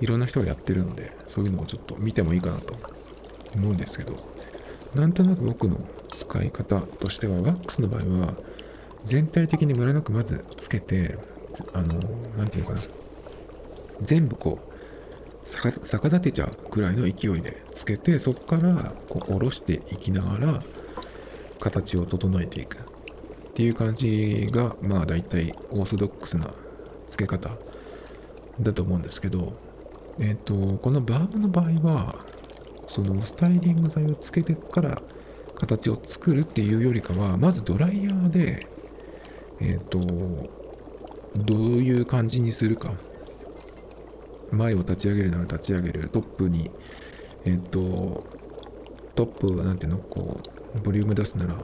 [0.00, 2.74] いろんな人がやってるので、そういうのをちょっと見てもいいかなと
[3.54, 4.31] 思うんですけど、
[4.94, 8.34] なんとなく僕の使い方としては、ワックスの場合は、
[9.04, 11.18] 全体的にムラなくまずつけて、
[11.72, 11.94] あの、
[12.36, 12.82] なんていうのかな、
[14.02, 14.72] 全部こう、
[15.44, 20.62] 逆立てちゃうくらいの勢いでつけて、そこからこう下ろしていきながら、
[21.58, 22.78] 形を整えていく。
[22.78, 26.52] っていう感じが、まあ大体オーソドックスな
[27.06, 27.50] 付け方
[28.60, 29.52] だと思うんですけど、
[30.18, 32.24] えっ、ー、と、このバームの場合は、
[32.88, 35.00] そのスタイリング剤をつけてから
[35.56, 38.66] 形を作るっていうよりかはまずドライヤーで
[39.60, 40.00] えっ、ー、と
[41.36, 42.92] どういう感じにするか。
[44.50, 46.10] 前を立ち上げるなら立ち上げる。
[46.10, 46.70] トップに
[47.44, 48.24] えっ、ー、と
[49.14, 50.40] トップなんていうのこ
[50.74, 51.56] うボリューム出すなら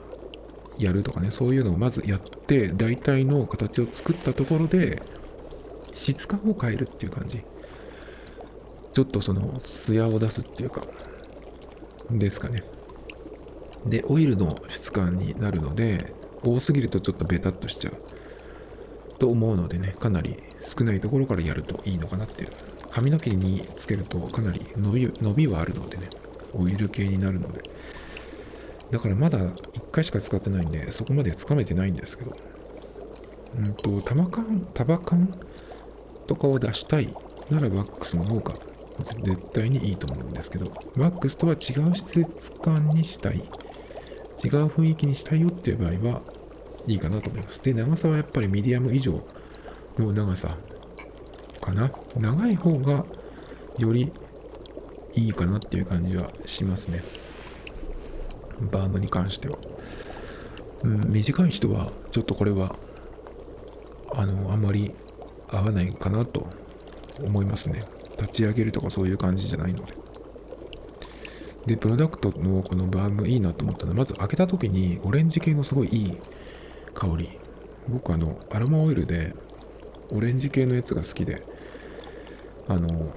[0.78, 1.30] やるとかね。
[1.30, 5.02] そういうのをまずやって大体の形を作ったところで
[5.92, 7.42] 質感を変えるっていう感じ。
[8.98, 10.82] ちょっとその艶を出すっていうか
[12.10, 12.64] ですかね。
[13.86, 22.48] で、オイルの質感になるので、多すぎるとちょっとベタっとしちゃうと思うのでね、かなり少ないところからやるといいのかなっていう。
[22.90, 26.10] 髪の毛につけるとかなり伸び伸びはあるのでね、
[26.54, 27.62] オイル系になるので
[28.90, 32.36] だからまだ1回しか使ってないんでそこまでつかめてないんですけど
[33.58, 35.32] うんとタバ缶タバ缶
[36.26, 37.14] とかを出したい
[37.48, 38.67] ならワックスの方が
[39.02, 43.36] 絶対にいいと思うんですけどワックスとは違う質感にしたい。
[43.36, 46.22] 違う雰囲気にしたいよっていう場合は
[46.86, 47.62] いいかなと思います。
[47.62, 49.20] で長さはやっぱりミディアム以上
[49.98, 50.56] の長さ
[51.60, 51.90] かな。
[52.16, 53.04] 長い方が
[53.78, 54.12] より
[55.14, 57.02] いいかなっていう感じはしますね。
[58.60, 59.58] バームに関しては、
[60.82, 62.76] うん、短い人はちょっとこれは
[64.14, 64.94] あのあんまり
[65.48, 66.48] 合わないかなと
[67.20, 67.84] 思いますね。
[68.18, 69.94] 立ち上げるとかそういう感じじゃないので。
[71.66, 76.18] でプロダクトのこのバームいいなと思ったのはまず開けた時にオレンジ系のすごいいい
[76.94, 77.38] 香り。
[77.88, 79.34] 僕あのアロマオイルで
[80.12, 81.42] オレンジ系のやつが好きで
[82.68, 83.14] あの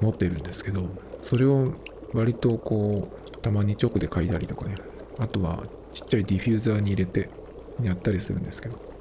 [0.00, 0.88] 持ってるんですけど
[1.20, 1.74] それを
[2.12, 4.76] 割とこうたまに直で嗅いだりとかね。
[5.18, 7.30] あとはちっちゃいディフューザーに入れて
[7.82, 8.94] やったりするんですけど。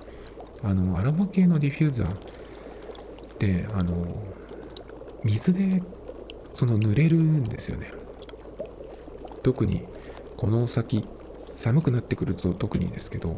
[0.65, 2.17] あのアロマ系のディフューザーっ
[3.37, 3.93] てあの
[5.23, 5.81] 水で
[6.53, 7.91] その濡れるんですよね。
[9.41, 9.85] 特に
[10.37, 11.05] この先
[11.55, 13.37] 寒くなってくると特にですけど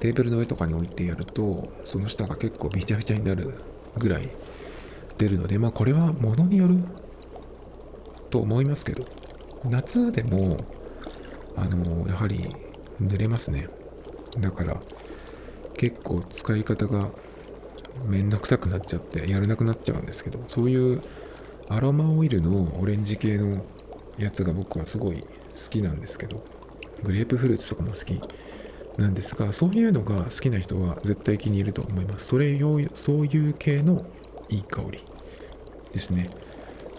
[0.00, 3.54] テーブルの上とかに置いてやるとその下が結構びちゃびちゃになる
[3.96, 4.28] ぐらい
[5.16, 6.78] 出るのでまあこれはものによる
[8.30, 9.04] と思いますけど
[9.64, 10.58] 夏でも
[11.56, 12.54] あのやはり
[13.00, 13.68] 濡れますね。
[14.38, 14.80] だから
[15.76, 17.10] 結構使い方が
[18.06, 21.02] めんどくさくなっちゃってやれなくなっちゃうんですけどそういう
[21.68, 23.64] アロマオイルのオレンジ系の
[24.18, 25.26] やつが僕はすごい好
[25.70, 26.42] きなんですけど
[27.02, 28.20] グレープフルーツとかも好き
[28.98, 32.26] なんですがそういうのが好きな人は絶対気に入ると思います。
[32.26, 34.04] それ用そういう系の
[34.48, 35.04] いい香り
[35.92, 36.30] ですね。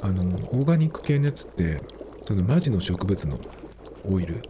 [0.01, 1.81] あのオーガニック系のやつって
[2.23, 3.39] そのマジの植物の
[4.03, 4.41] オイル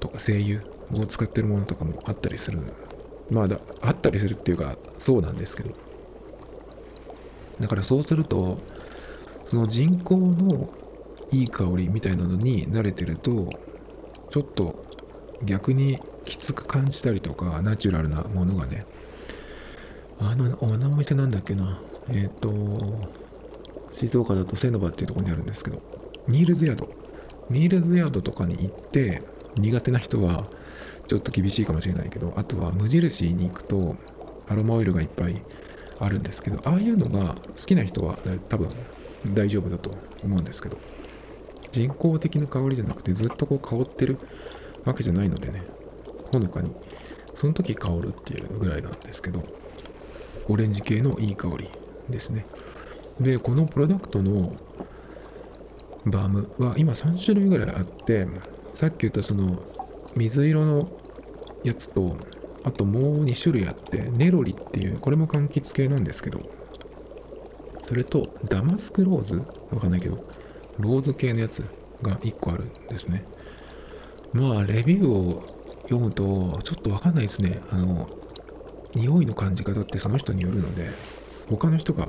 [0.00, 0.62] とか精油
[1.02, 2.60] を使ってるものとかもあったりする
[3.30, 5.70] まあだあったりするっていうかそうなんですけど。
[7.60, 8.58] だからそうすると
[9.46, 10.68] その人工の
[11.30, 13.50] いい香りみたいなのに慣れてると
[14.30, 14.84] ちょっと
[15.44, 18.86] 逆にきつく感じたりとかナチュラルなものがね。
[20.20, 21.80] あのあのお店なんだっけな。
[22.08, 23.08] えっ、ー、と
[23.92, 25.80] 静岡だとセノバっていうとこにあるんですけど。
[26.26, 26.88] ニールズヤード。
[27.50, 29.22] ニールズヤードとかに行って
[29.56, 30.46] 苦手な人は
[31.06, 33.96] ちょっと厳しいかもしれないけどあとは無印に行くと
[34.48, 35.42] アロマオイルがいっぱい
[36.00, 38.70] あるんですけどああいうのが好きな人は多分
[39.32, 39.90] 大丈夫だと
[40.22, 40.78] 思うんですけど
[41.72, 44.18] 人工的な香りじゃなくてずっとこう香ってる
[44.84, 45.62] わけじゃないのでね
[46.30, 46.74] ほのかに。
[47.34, 49.42] その時香るっていうぐらいなんですけど
[50.48, 51.68] オレンジ系のいい香り
[52.08, 52.46] ですね。
[53.20, 54.54] でこのプロダクトの
[56.06, 58.26] バームは今3種類ぐらいあって
[58.72, 59.62] さっき言ったその
[60.16, 60.88] 水色の
[61.64, 62.16] やつと
[62.64, 66.40] あともう2種類あってネロリっていうこれも柑橘系なんですけど
[67.82, 69.36] それとダマスクローズ
[69.70, 70.16] わかんないけど
[70.78, 71.64] ローズ系のやつ
[72.02, 73.24] が1個あるんですね。
[74.32, 75.44] まあレビューを
[75.82, 77.60] 読むとちょっとわかんないですね。
[77.70, 78.08] あの
[78.94, 80.88] 匂いの感じ方ってその人によるので
[81.48, 82.08] 他の人が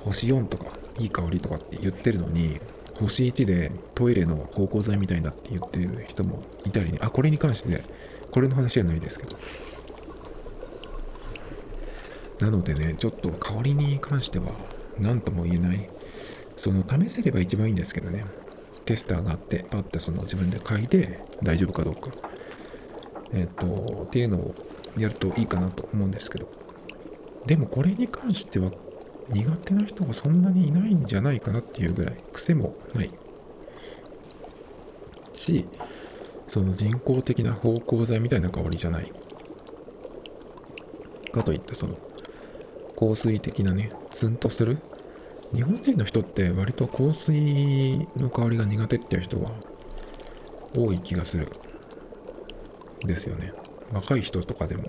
[0.00, 0.66] 星4とか
[0.98, 2.60] いい香りとかって言ってるのに
[3.02, 6.98] 星1でトイレの芳香剤みたいだって言ってる人もいたりね。
[7.00, 7.82] あこれに関して
[8.30, 9.36] これの話じゃないですけど。
[12.40, 14.46] なのでねちょっと香りに関しては
[14.98, 15.88] 何とも言えない。
[16.56, 18.24] その試せれば一番いいんですけどね。
[18.84, 22.10] テスターがあってパッてその自分で嗅いで大丈夫かどうか。
[23.32, 24.54] えっ、とっていうのを
[24.98, 26.48] やるといいかなと思うんですけど。
[27.46, 28.70] でもこれに関しては
[29.32, 33.10] 苦手な人がそんなにいないんじゃないかなっていうぐらい癖もない。
[35.32, 35.66] し
[36.48, 39.10] その人工的な芳香剤みたいな香りじゃない。
[41.32, 41.96] かといってその
[42.98, 44.78] 香水的なねツンとする。
[45.54, 49.50] 日本人の人って割と香水の香りが苦手っていう人は
[50.76, 51.48] 多い気がする。
[53.04, 53.52] ですよね。
[53.92, 54.84] 若い人とかでも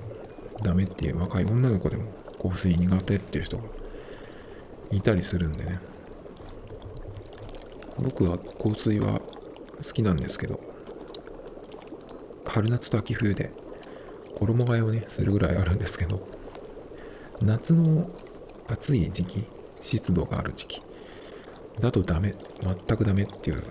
[0.62, 3.64] ダメっていう若い女の子でも香水苦手っていう人が
[4.96, 5.80] いたりするんでね。
[8.00, 9.22] 僕は香水は
[9.78, 10.60] 好きなんですけど
[12.46, 13.52] 春夏と秋冬で
[14.36, 16.28] 衣替えをねするぐらいあるんですけど
[17.42, 18.10] 夏の
[18.68, 19.46] 暑い時期
[19.82, 20.82] 湿度がある時期
[21.80, 23.64] だとダメ全くダメっていう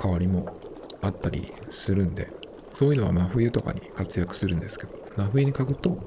[0.00, 0.56] 変わりも
[1.00, 2.30] あったりするんで
[2.70, 5.98] そういうのは真冬とかに活躍するんですけど真冬に嗅ぐと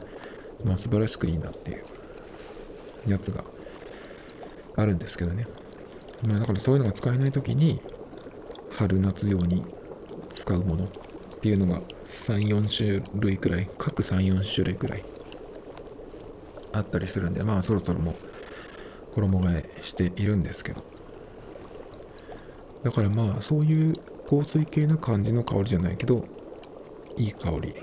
[0.64, 1.84] まあ素晴らしくいいなっていう
[3.08, 3.44] やつが
[4.76, 5.48] あるんですけどね。
[6.26, 7.82] まあ、だからそういうのが使えない時に
[8.72, 9.64] 春夏用に
[10.30, 10.88] 使うものっ
[11.42, 15.04] ていうのが34種類くらい各34種類くらい
[16.74, 18.16] あったりするんでまあそろそろもう
[19.16, 20.84] 衣替えしているんですけど。
[22.84, 23.96] だからまあそういう
[24.30, 26.26] 香水系な感じの香りじゃないけど
[27.18, 27.74] いい香り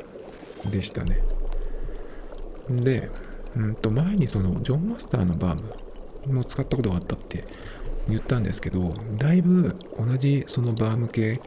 [0.71, 1.23] でしたね。
[2.71, 3.11] で
[3.57, 5.75] うんと前にそのジョンマスターのバーム
[6.27, 7.45] も使ったことがあったって
[8.09, 11.41] 言ったんですけどだいぶ同じそのバーム系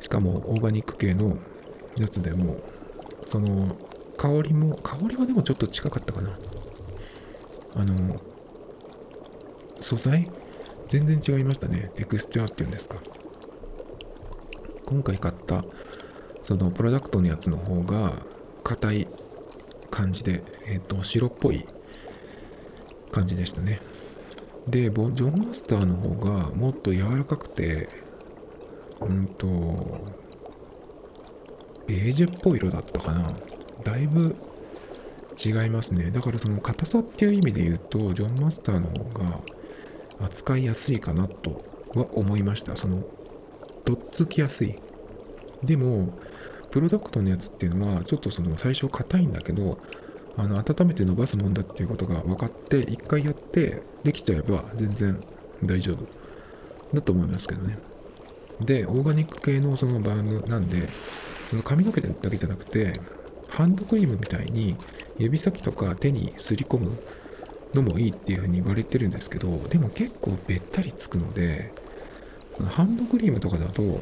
[0.00, 1.38] しかもオーガニック系の
[1.96, 2.60] やつでも
[3.28, 3.76] その
[4.16, 6.30] 香りも香りはでもちょっと近かったかな。
[7.74, 8.16] あの
[9.82, 10.30] 素材
[10.88, 11.90] 全然違いましたね。
[11.94, 12.96] テクスチャーっていうんですか。
[14.86, 15.64] 今回買った
[16.42, 18.12] そのプロダクトのやつの方が
[18.62, 19.08] 硬い
[19.90, 21.66] 感じで、えっ、ー、と白っぽい
[23.10, 23.80] 感じでしたね。
[24.68, 27.88] でジョンマスターの方がもっと柔らかくて
[29.00, 29.46] うんと
[31.86, 33.32] ベージュっぽい色だったかな。
[33.84, 34.34] だいぶ
[35.44, 36.10] 違いますね。
[36.10, 39.40] だからその硬さっていう意味で言うとジョンマスターの方が
[40.20, 42.74] 扱いやすいかなとは思いました。
[42.74, 43.04] その
[43.84, 44.78] とっつきやすい。
[45.62, 46.18] でも
[46.72, 49.78] プロダクトのやつっていうのはちょっとその最初硬いんだけど
[50.36, 55.22] あの温めて伸ばすもんだっていうことが分かって一回やってできちゃえば全然
[55.62, 56.26] 大丈夫。
[56.94, 57.78] だと思いますけどね。
[58.60, 60.88] でオーガニック系のそのバームなんで
[61.50, 63.00] その髪の毛だけじゃなくて
[63.48, 64.76] ハンドクリームみたいに
[65.18, 66.96] 指先とか手にすり込む
[67.74, 71.72] のもいいっていうふうに言われてるんですけどでも結構べったりつくので
[72.70, 74.00] ハンドクリームとかだと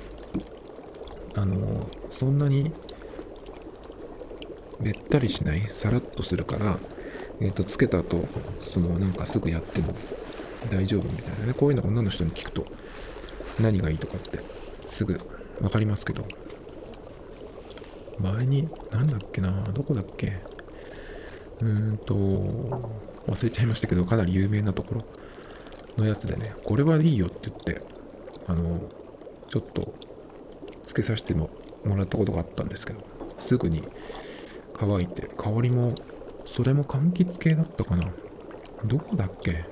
[1.34, 2.70] あのそんなに
[4.80, 6.78] べったりしないさらっとするから、
[7.40, 8.26] えーと、つけた後
[8.62, 9.94] そのなんかすぐやっても
[10.70, 11.54] 大丈夫みたいなね。
[11.54, 12.66] こういうの女の人に聞くと
[13.60, 14.40] 何がいいとかって
[14.86, 15.20] すぐ
[15.60, 16.26] 分かりますけど。
[18.16, 20.40] 前に何だっけなどこだっけ？
[21.60, 22.14] うーんと
[23.26, 25.04] 忘れちゃいましたけどかなり有名なところ
[25.96, 27.82] のやつでねこれはいいよって言って
[28.46, 28.88] あの
[29.48, 29.92] ちょっと
[30.86, 31.50] つけさせても
[31.84, 33.00] もらったことがあったんですけど
[33.40, 33.82] すぐに
[34.76, 35.94] 乾いて香りも
[36.46, 38.12] それも柑橘系だったかな。
[38.84, 39.64] どこだっけ？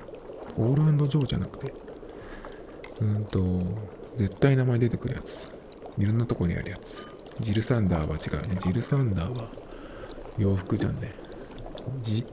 [0.57, 1.73] オールジョーじゃなくて。
[3.01, 3.39] うんと
[4.15, 5.51] 絶対名前出てくるやつ。
[5.97, 7.07] いろんなとこにあるやつ。
[7.39, 8.57] ジルサンダーは違うね。
[8.59, 9.49] ジルサンダーは
[10.37, 11.13] 洋服じゃんね。
[12.01, 12.25] ジ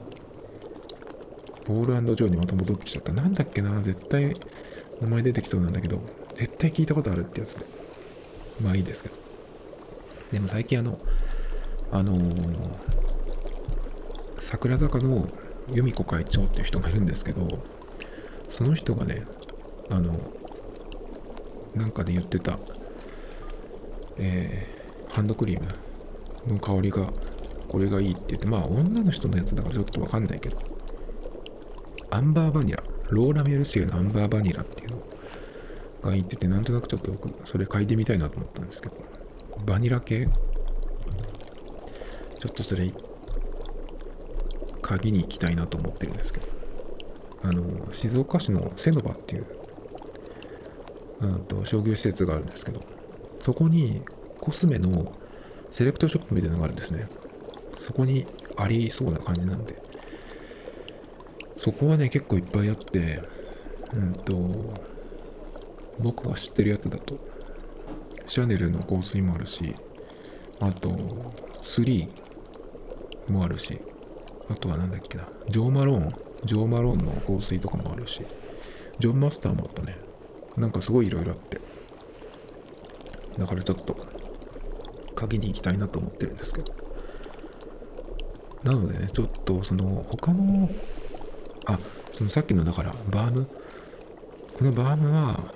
[1.67, 3.11] ボールジョーにまた戻ってきちゃった。
[3.13, 3.81] なんだっけな？
[3.81, 4.35] 絶対
[5.01, 5.99] 名前出てきそうなんだけど。
[6.33, 7.65] 絶対聞いたことあるってやつで
[8.61, 9.15] まあいいですけど。
[10.31, 10.97] でも最近あの
[11.91, 12.55] あのー、
[14.39, 15.27] 桜坂の
[15.73, 17.47] 由美子会長っていう人がいるんですけど
[18.47, 19.25] その人がね
[19.89, 20.19] あの
[21.75, 22.57] なんかで言ってた、
[24.17, 25.59] えー、ハンドクリー
[26.47, 27.07] ムの香りが
[27.67, 30.57] これがいいって言ってまあ女の人のやつだからちょっとわかんないけど
[32.09, 34.97] アンバーバニラローラ・メルシエのアンバーバニラっていうの
[36.01, 38.97] が言って言ってなんとなくちょっと僕それ嗅いでみたいなと思ったんですけど
[39.65, 40.27] バニラ系
[42.41, 42.91] ちょっとそれ
[44.81, 46.61] 鍵に行きたいなと思ってるんですけど。
[47.43, 49.45] あの静岡市のセノバっていう
[51.21, 52.81] うんと商業施設があるんですけど
[53.39, 54.03] そこに
[54.39, 55.11] コスメの
[55.71, 57.07] セレクトショップみたいなのがあるんですね。
[57.77, 58.27] そこに
[58.57, 59.81] ありそうな感じなんで。
[61.57, 63.21] そこはね結構いっぱいあって
[63.93, 64.73] うんと
[65.99, 67.19] 僕が知ってるやつだと
[68.25, 69.75] シャネルの香水もあるし
[70.59, 70.89] あと
[71.61, 72.09] 3
[73.31, 73.79] もあるし、
[74.49, 76.15] あとは何だっけな、ジョー・マローン、
[76.45, 78.21] ジョー・マローンの香水とかもあるし、
[78.99, 79.97] ジョン・マスターもあったね。
[80.57, 81.59] なんかすごいいろいろあって。
[83.37, 83.95] だからちょっと、
[85.15, 86.73] 鍵に行きたいなと思ってるんですけど。
[88.63, 90.69] なのでね、ちょっとその他の、
[91.65, 91.79] あ、
[92.11, 93.47] そのさっきのだからバーム、
[94.57, 95.53] このバームは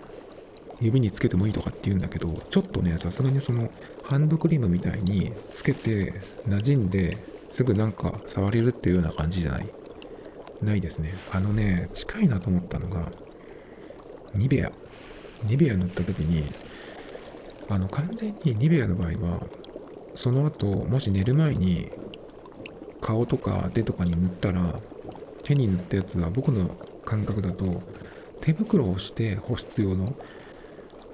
[0.82, 3.70] 指につけてもいいとかって言うんだけど、ちょっとね、さすがにその
[4.04, 6.14] ハンドクリームみたいにつけて
[6.48, 7.18] 馴染んで
[7.50, 9.70] すぐなんか触れるっていうような感じじゃない？
[10.62, 11.14] ないですね。
[11.32, 13.12] あのね近いなと思ったのが
[14.34, 14.72] ニベア。
[15.44, 16.44] ニベア塗った時に
[17.70, 19.42] あの完全にニベアの場合は
[20.16, 21.92] その後もし寝る前に
[23.02, 24.80] 顔とか手とかに塗ったら
[25.44, 26.70] 手に塗ったやつは僕の
[27.06, 27.84] 感覚だと
[28.42, 30.16] 手袋をして保湿用の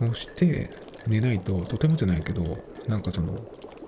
[0.01, 0.69] をして
[1.07, 2.43] 寝ないととてもじゃないけど
[2.87, 3.39] なんかその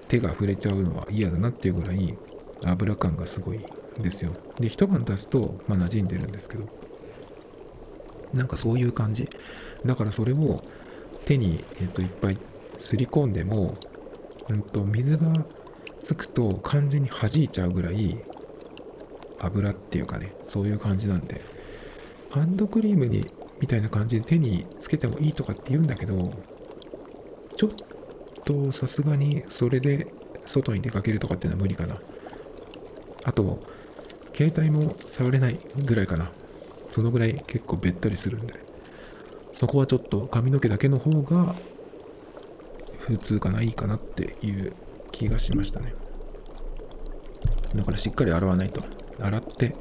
[0.07, 2.17] 手が触れちゃうのは嫌だなっていうぐらい
[2.65, 3.65] 油感がすごい
[3.99, 4.33] ですよ。
[4.59, 6.67] で一晩経つとまあ馴染んでるんですけど。
[8.33, 9.29] なんかそういう感じ。
[9.85, 10.63] だからそれを
[11.25, 12.37] 手に、えっと、いっぱい
[12.77, 13.77] すり込んでも、
[14.49, 15.31] うんと、水が
[15.99, 18.17] つくと完全に弾いちゃうぐらい
[19.39, 21.41] 油っていうかねそういう感じなんで。
[22.31, 26.33] ハンドクリームにみたいな感じで手につけてもいいとかって言うんだけど
[27.55, 27.69] ちょっ
[28.43, 30.07] とさすがにそれで
[30.47, 31.95] 外に出かけるとかっていうのは無理かな。
[33.25, 33.59] あと
[34.33, 36.31] 携帯も触れないぐらいかな。
[36.87, 38.53] そのぐらい結構べったりするんで。
[39.53, 41.55] そこはちょっと髪の毛だけの方が
[42.99, 44.73] 普通かないいかなっていう
[45.11, 45.93] 気がしましたね。
[47.75, 48.83] だからしっかり洗わないと。
[49.19, 49.75] 洗って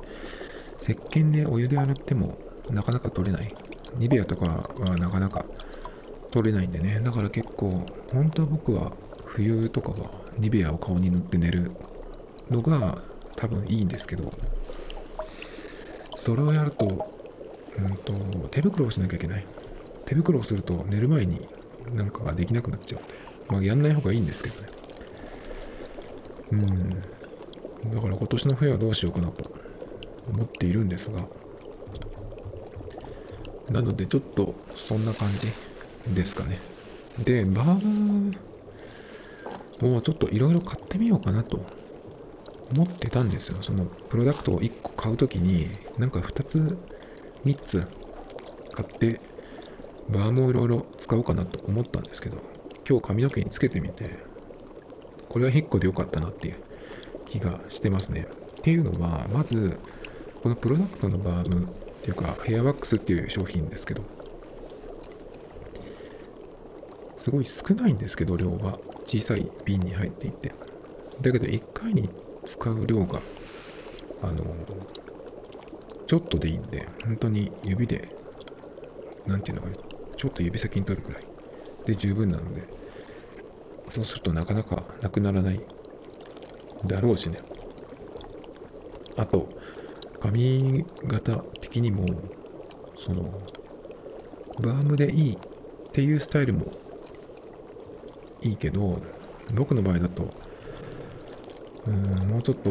[0.78, 2.38] 石鹸でお湯で洗っても
[2.70, 3.54] なかなか取れない。
[3.96, 5.44] ニベアとかはなかなか
[6.30, 7.00] 取れないんでね。
[7.00, 8.92] だから結構本当は僕は
[9.24, 11.72] 冬とかはニベアを顔に塗って寝る
[12.50, 12.98] のが
[13.36, 14.32] 多分いいんですけど。
[16.16, 18.12] それをやると,、うんと、
[18.50, 19.44] 手袋をしなきゃいけない。
[20.04, 21.48] 手袋をすると寝る前に
[21.94, 23.00] なんかができなくなっちゃう。
[23.00, 23.08] んで
[23.48, 24.68] まあやんない方がいいんですけどね。
[26.52, 27.94] うん。
[27.94, 29.50] だから今年の冬はどうしようかなと。
[30.32, 31.26] 思っているんですが。
[33.70, 35.48] なのでちょっとそんな感じ
[36.14, 36.58] ですかね。
[37.24, 38.34] でバーム
[39.80, 41.64] もうちょっといろいろ買ってみようかなと。
[42.72, 43.58] 思ってたんですよ。
[43.60, 45.66] そのプロダクトを1個買う時に
[45.98, 46.78] なんか2つ
[47.44, 47.86] 3つ
[48.72, 49.20] 買って
[50.08, 52.38] バームをいろいろ使おうかなと思ったんですけど
[52.88, 54.18] 今日髪の毛につけてみて
[55.28, 56.56] これは1個でよかったなっていう
[57.26, 58.26] 気がしてますね。
[58.60, 59.78] っていうのはまず
[60.42, 61.66] このプロダクトのバームっ
[62.02, 64.02] ていうかヘアワックスっていう商品ですけど
[67.16, 68.78] すごい少ないんですけど量は。
[69.04, 70.52] 小さい瓶に入っていて。
[71.20, 72.08] だけど1回に
[72.44, 73.20] 使う量が
[74.22, 74.44] あの
[76.06, 78.08] ちょっとでいいんで本当に指で
[79.26, 79.68] 何ていうのか
[80.16, 81.26] ちょっと指先に取るくらい。
[81.86, 82.62] で十分なので
[83.88, 85.60] そうするとなかなかなくならない。
[86.86, 87.40] だろうしね。
[89.16, 89.48] あと
[90.20, 92.06] 髪型的にも
[92.96, 93.40] その
[94.60, 95.38] バームでいいっ
[95.92, 96.66] ていうスタイルも
[98.40, 99.00] いいけど
[99.54, 100.32] 僕の場合だと
[101.86, 102.70] うんもうちょっと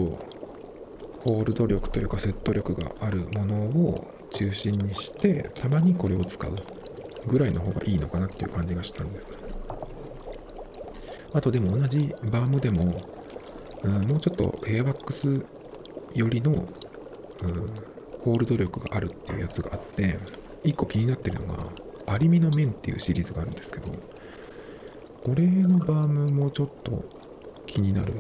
[1.24, 6.56] ホールド力というかセット力があるものを中心にしてたまにこれを使う
[7.28, 9.20] ぐらいの方がいいのかなっていう感じがしたんで
[11.34, 13.08] あとでも同じバームでも、
[13.84, 15.46] うん、もうちょっとヘアワックス
[16.14, 16.68] よりの
[17.42, 17.74] うん、
[18.24, 20.20] ホールド力があるっていうやつがあって
[20.64, 21.66] 1個気になってるのが
[22.14, 23.92] アリミの面っていうシリーズがあるんですけど
[25.24, 27.04] これのバームもちょっと
[27.66, 28.14] 気になる。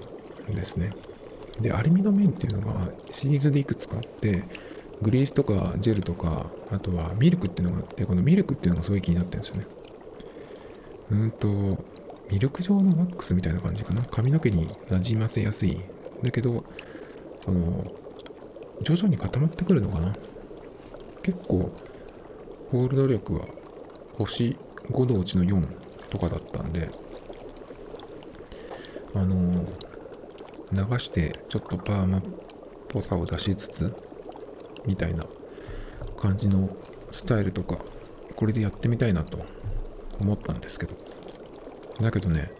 [0.56, 0.94] ですね。
[1.60, 4.44] でアルミの面っていうのがシリーズでいくつかあって
[5.02, 9.68] グリースとかジェルとかあとはミルクっていうのがあってこのミルクっていうのがすごい気になってるんですよね。
[11.12, 11.84] うんと
[12.30, 14.04] ミルク状のワックスみたいな感じかな。
[14.04, 15.82] 髪の毛になじませやすい。
[16.24, 16.64] だけど
[17.44, 17.92] その
[18.82, 20.16] 徐々に固まってくるのかな。
[21.24, 21.72] 結構
[22.72, 23.46] ホールド力は
[24.18, 24.58] 星
[24.90, 25.68] 5のうちの4
[26.10, 26.90] とかだったんで
[29.14, 29.66] あの
[30.72, 32.24] 流してちょっとパーマっ
[32.90, 33.96] ぽさを出しつつ
[34.86, 35.26] みたいな
[36.18, 36.70] 感じの
[37.12, 37.78] スタイルとか
[38.36, 39.40] これでやってみたいなと
[40.20, 40.96] 思ったんですけど。
[42.02, 42.52] だけどね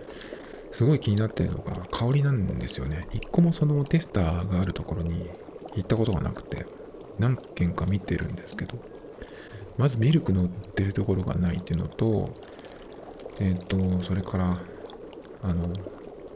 [0.72, 3.08] すごい気になってるのが香りなんですよね。
[3.12, 5.30] 一個もそのテスターがあるところに
[5.76, 6.66] 行ったことがなくて
[7.20, 8.76] 何軒か見てるんですけど
[9.78, 12.30] まずミルクの売ってるところがないっていうのと
[13.40, 14.58] えっ、ー、とそれから
[15.42, 15.74] あの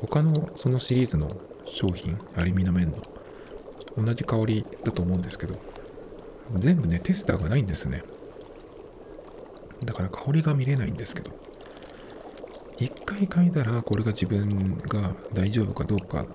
[0.01, 1.31] 他のそのシリーズの
[1.65, 2.97] 商品アルミの面の
[3.97, 5.59] 同じ香りだと思うんですけど
[6.57, 8.03] 全部ねテスターがないんですね
[9.83, 11.31] だから香りが見れないんですけど
[12.77, 16.25] 一回嗅いだらこれが自分が大丈夫かどうか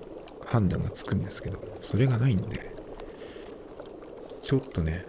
[0.45, 2.71] 判断がつくんですけどそれがないんで
[4.41, 5.05] ちょっとね、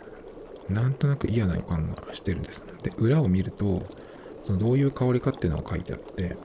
[0.68, 2.64] なんとなく嫌な予感がしてるんです。
[2.82, 3.82] で、裏を見ると、
[4.46, 6.36] そのどういう香りかっていうのが書いてあって、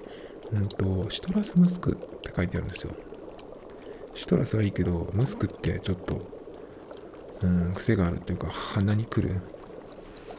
[0.51, 2.95] うんと、シトラスムスクって書いてあるんですよ。
[4.17, 6.27] シトラスはいいけど、ムスクってちょっと、
[7.43, 9.41] うん、癖があるっていうか、鼻にくる。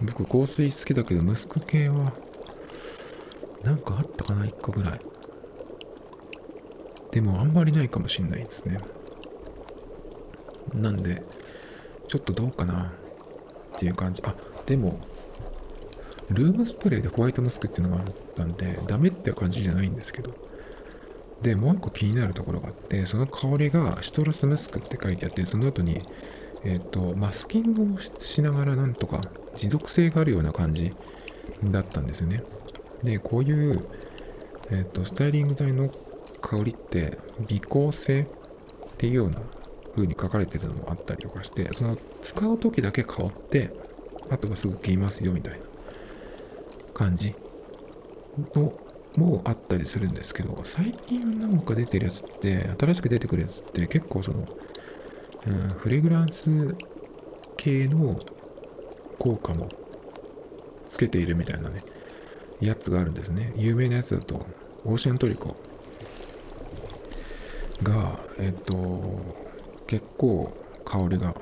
[0.03, 2.13] 僕、香水好きだけど、ムスク系は、
[3.63, 5.01] なんかあったかな、1個ぐらい。
[7.13, 8.81] でも、あんまりないかもしんないですね。
[10.75, 11.23] なんで、
[12.09, 12.93] ちょっとどうかな
[13.77, 14.23] っていう感じ。
[14.27, 14.35] あ、
[14.67, 14.99] でも、
[16.31, 20.35] ルームスプレーでホワイトムスクっていうのがあったんで、ダメって感じじゃないんですけど。
[21.43, 26.03] で、もう一個気になるところがあって、その香りがシトラスムスクって書いてあって、その後に
[26.65, 29.21] えっ、と、マスキングをしながらなんとか
[29.57, 30.93] 持続性があるような感じ
[31.63, 32.43] だったんですよね。
[33.03, 33.87] で、こういう、
[34.71, 35.89] えっ、と、スタイリング剤の
[36.41, 38.27] 香りって微光性っ
[38.97, 39.41] ていうような
[39.95, 43.71] 風に書かれてるのもあったりとかして、その使う時だけ香って、
[44.31, 45.65] あとはすぐ消えますよみたいな
[46.93, 47.35] 感じ
[48.55, 48.73] の
[49.19, 54.47] もあったりするんですけど、最近なんか出てるやつって、新しく出てくるやつって結構その、
[55.47, 56.77] うん、フレグランス
[57.57, 58.21] 系の
[59.19, 59.69] 効果も
[60.89, 61.83] つけているみたいなね、
[62.61, 63.53] やつがあるんですね。
[63.57, 64.47] 有名なやつだと、
[64.85, 65.57] オーシャントリコ
[67.83, 69.19] が、えっと、
[69.87, 70.53] 結構
[70.85, 71.35] 香りが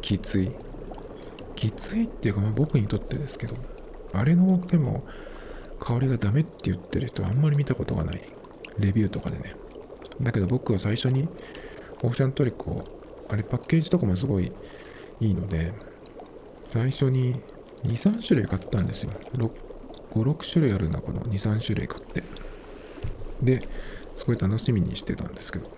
[0.00, 0.50] きつい。
[1.54, 3.54] きついっていうか、まあ、僕にとってですけど、
[4.12, 5.04] あれのでも
[5.80, 8.22] 香りがダメって言ってる人はあんまり見たことがない。
[8.78, 9.56] レビューとかでね。
[10.20, 11.28] だけど僕は最初に
[12.02, 12.84] オーシャントリコ、
[13.28, 14.52] あれパッケージとかもすごい
[15.20, 15.72] いいので、
[16.68, 17.34] 最初に
[17.84, 19.12] 2、3種類買ったんですよ。
[19.34, 19.50] 5、
[20.12, 22.22] 6種類ある中の2、3種類買って。
[23.42, 23.66] で、
[24.16, 25.70] すごい楽しみにしてたんですけど、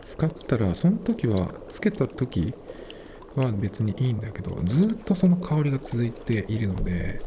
[0.00, 2.54] 使ったら、その時は、つけた時
[3.34, 7.20] は別にいいんだけど、ずっとその香りが続いているので、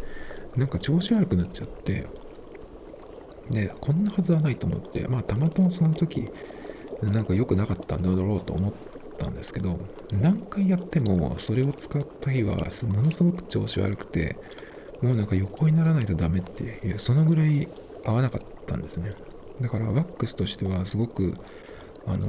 [0.55, 2.07] なんか調子悪くなっちゃって、
[3.49, 6.29] で、こんなはずはないと思って、まあ、たまたまその時、
[7.01, 8.73] なんか良くなかったんだろうと思っ
[9.17, 9.79] たんですけど、
[10.13, 14.37] 何回やっても、それを使った日は、ものすごく調子悪くて、
[15.01, 17.67] もうなんか横にならないとダメっていう、そのぐらい
[18.05, 19.13] 合わなかったんですね。
[19.61, 21.35] だから、ワックスとしては、すごく、
[22.05, 22.27] あの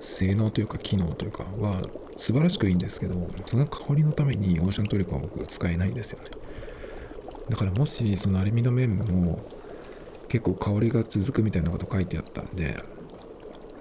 [0.00, 1.82] 性能というか機能というかは
[2.16, 6.30] 素晴らしくいいんですけどその香りのためにオーシャントリコは僕使えないんですよね
[7.48, 9.40] だからもしそのアルミの面も
[10.28, 12.82] 結構香りが続くみたいなこと書いてあったんで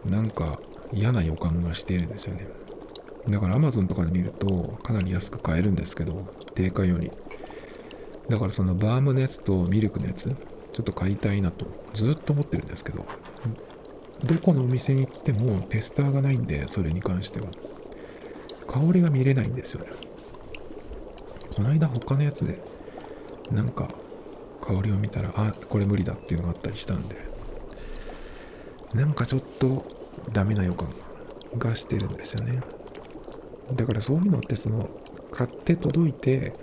[0.05, 0.59] なんか
[0.93, 2.47] 嫌な予感がしているんですよね
[3.27, 7.11] だから Amazon とかで見るとかなり安く買えるんですけど定価より
[8.29, 10.35] だからそのバームのやつとミルクのやつ
[10.73, 13.05] ちょっと買いたいなとずっと思ってるんですけど
[14.23, 17.47] どこのお店に行ってもテスターがないんで、それに関しては。
[18.67, 19.91] 香りが見れないんですよね。
[21.55, 22.61] この間他のやつで、
[23.51, 23.87] なんか
[24.61, 27.15] 香りを見たら、あ、これ無理だっていうのがあったりしたんで、
[28.93, 29.85] なんかちょっと
[30.31, 30.89] ダメな予感
[31.57, 32.61] がしてるんですよね。
[33.73, 34.89] だからそういうのってその、
[35.31, 36.53] 買って届いて、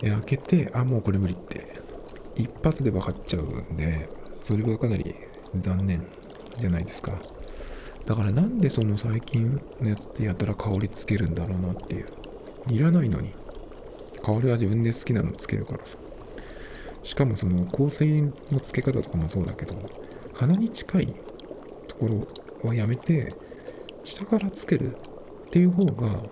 [0.00, 1.80] 開けて、あ、もうこれ無理って、
[2.34, 4.08] 一発で分かっちゃうんで、
[4.40, 5.14] それはかなり
[5.56, 6.06] 残念
[6.58, 7.12] じゃないですか。
[8.04, 12.08] だからなんでその最近のやつってやったら香りつけるんだろうなっていう。
[12.68, 13.32] いらないのに。
[14.22, 15.98] 香りは自分で好きなのつけるからさ。
[17.02, 19.74] しかもその香水のつけ方とかもそうだけど、
[20.34, 21.06] 鼻に近い
[21.88, 22.06] とこ
[22.62, 23.34] ろはやめて、
[24.04, 24.98] 下からつけるっ
[25.50, 26.22] ていう方が、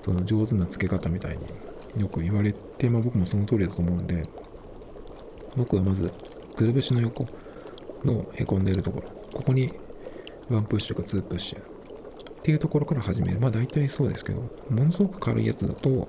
[0.00, 1.38] その上手なつけ方みたい
[1.96, 4.26] によく言われて、まあ僕もその通りだと思うんで、
[5.56, 6.10] 僕はまず、
[6.56, 7.26] くるぶしの横、
[8.04, 9.72] のへこんでるところ、ここに
[10.50, 11.62] ワンプッシュかツープッシュっ
[12.42, 13.40] ていうところから始める。
[13.40, 14.40] まあ大体そうですけど、
[14.70, 16.08] ものすごく軽いやつだと、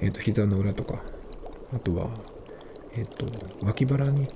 [0.00, 1.02] えっ、ー、と、膝の裏とか、
[1.74, 2.10] あとは、
[2.94, 3.26] えっ、ー、と、
[3.62, 4.28] 脇腹に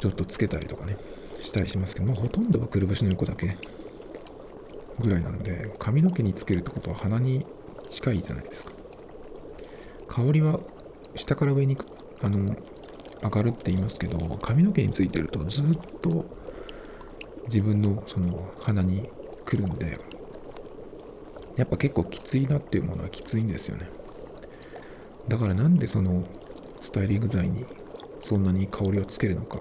[0.00, 0.96] ちょっとつけたりとかね、
[1.40, 3.56] したりしますけど、まあほとんどはくるぶしの横だけ
[4.98, 7.44] ぐらいなので、髪の毛につけるってことは鼻に
[7.88, 8.72] 近いじゃないですか。
[10.08, 10.60] 香りは
[11.16, 11.76] 下から上に
[12.20, 12.54] あの
[13.22, 15.66] 上がるって言いますけど髪の毛についてるとずっ
[16.00, 16.24] と
[17.46, 19.08] 自分のその鼻に
[19.44, 19.98] 来るんで
[21.56, 23.88] やっぱ結構きついなっていうものはきついんですよね
[25.28, 26.22] だからなんでその
[26.80, 27.64] スタイリング剤に
[28.20, 29.58] そんなに香りをつけるのか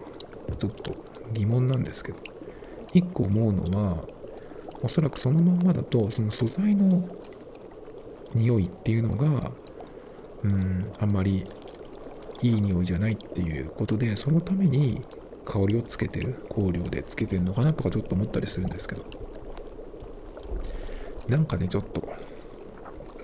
[0.60, 0.94] ちょっと
[1.34, 2.18] 疑問なんですけど
[2.94, 4.04] 一個思うのは
[4.82, 7.08] おそらくそのまんまだとその素材の
[8.34, 9.52] 匂いっていうのが
[10.44, 11.46] うんあんまり
[12.42, 15.02] いい匂いじゃないっていうことでそのために
[15.46, 19.04] 香りをつけてる香料でつけてるのかなとかちょっと思ったりするんですけど。
[21.28, 22.04] なんかねちょっと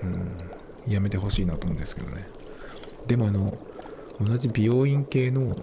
[0.01, 0.37] うん
[0.93, 2.27] やめてほしいなと思うんですけどね
[3.07, 3.57] でもあの
[4.19, 5.57] 同じ美容院系の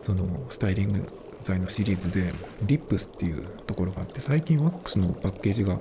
[0.00, 1.08] そのスタイリング
[1.42, 2.32] 剤のシリーズで
[2.62, 5.78] リップスっていうところがあって最近ワックスのパッケージが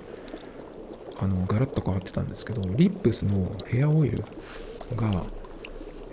[1.20, 4.24] あのガラッと変わってたんですけどリップスのヘアオイル
[4.96, 5.24] が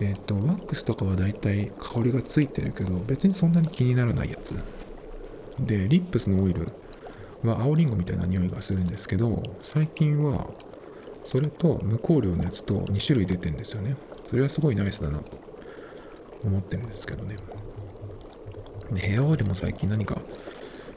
[0.00, 4.54] えっ、ー、と、ワックスとかはだいたい香りがついてるけど、別にそんなに気にならないやつ。
[5.58, 6.68] で、リップスのオイル
[7.42, 10.46] は青りんごみたいな匂いがするんですけど、最近は
[11.30, 13.96] それと無香料のやつと2種類出てるんですよね。
[14.24, 15.38] それはすごいナイスだなと
[16.42, 17.36] 思ってるんですけどね。
[18.90, 20.22] で、ヘアオイルも最近何か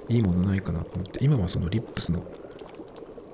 [0.08, 2.24] いいものないかなと思って今はそのリップスの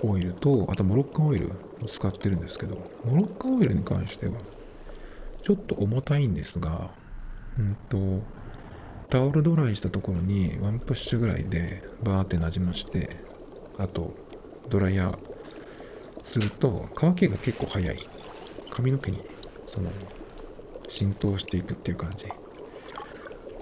[0.02, 4.32] オイルとあとモロッカンオイルを使ってるんですけどモロッカンオイルに関しては
[5.42, 6.90] ちょっと重たいんですが
[7.58, 8.24] うんと
[9.08, 13.16] タオルドライしたところにワンプッシュぐらいでバーってなじまして
[13.78, 14.14] あと
[14.68, 15.27] ドライヤー
[16.22, 17.98] すると乾きが結構早い。
[18.70, 19.18] 髪の毛に
[19.66, 19.90] その
[20.86, 22.28] 浸透していくっていう感じ。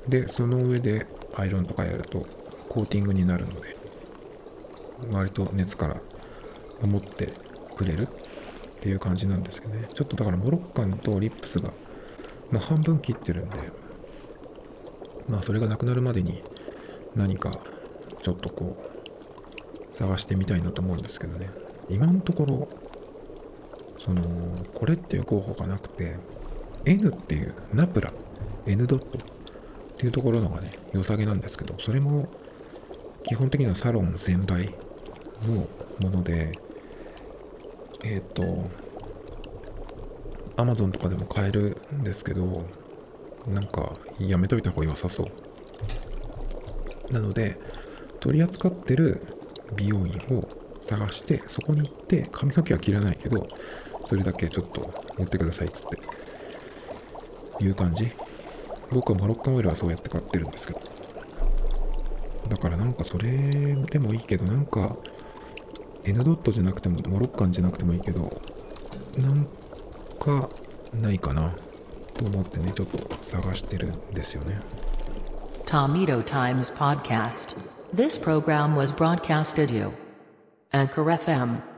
[0.08, 2.26] でその上でアイロンとかやると
[2.68, 3.76] コーティングになるので
[5.10, 6.00] 割と熱から
[6.80, 7.32] 守って
[7.74, 8.08] くれるっ
[8.80, 9.88] ていう感じなんですけどね。
[9.92, 11.72] ちょっとだからモロッカンとリップスが、
[12.50, 13.58] まあ、半分切ってるんで
[15.28, 16.42] まあそれがなくなるまでに
[17.14, 17.58] 何か
[18.22, 21.65] ちょっとこう探してみたいなと思うんですけどね。
[21.88, 22.68] 今のところ
[23.98, 24.22] その
[24.74, 26.16] これっていう候補がなくて
[26.84, 28.10] N っていうナプラ
[28.66, 32.28] N ドットっていうところのがね良さげなんですけどそれも
[33.24, 34.74] 基本的にはサロン全売
[35.46, 35.66] の
[36.00, 36.58] もので
[38.04, 38.70] えっ、ー、と
[40.56, 42.64] Amazon とかでも買えるんですけど
[43.46, 45.26] なんかやめといた方が良さそう。
[47.12, 47.58] なので
[48.20, 49.22] 取り扱ってる
[49.76, 50.48] 美容院を
[50.86, 53.48] 探してそこに行って髪の毛は切らないけど
[54.04, 54.80] それだけちょっと
[55.18, 55.86] 持ってくださいっつっ
[57.58, 58.12] ていう感じ。
[58.92, 60.80] 僕はモロッカンオイルはそうやって買ってるんですけど。
[62.48, 64.96] だからなんかそれでもいいけどなんか
[66.04, 68.40] N ドットじゃなくてもモロッカンじゃなくてもいいけど
[69.18, 69.48] なん
[70.20, 70.48] か
[70.94, 71.52] ないかな
[72.14, 74.60] と思ってねちょっと探してるんですよね。
[75.64, 77.56] Tomito Times Podcast.
[77.92, 80.05] This program was broadcasted you
[80.76, 81.75] Anchor FM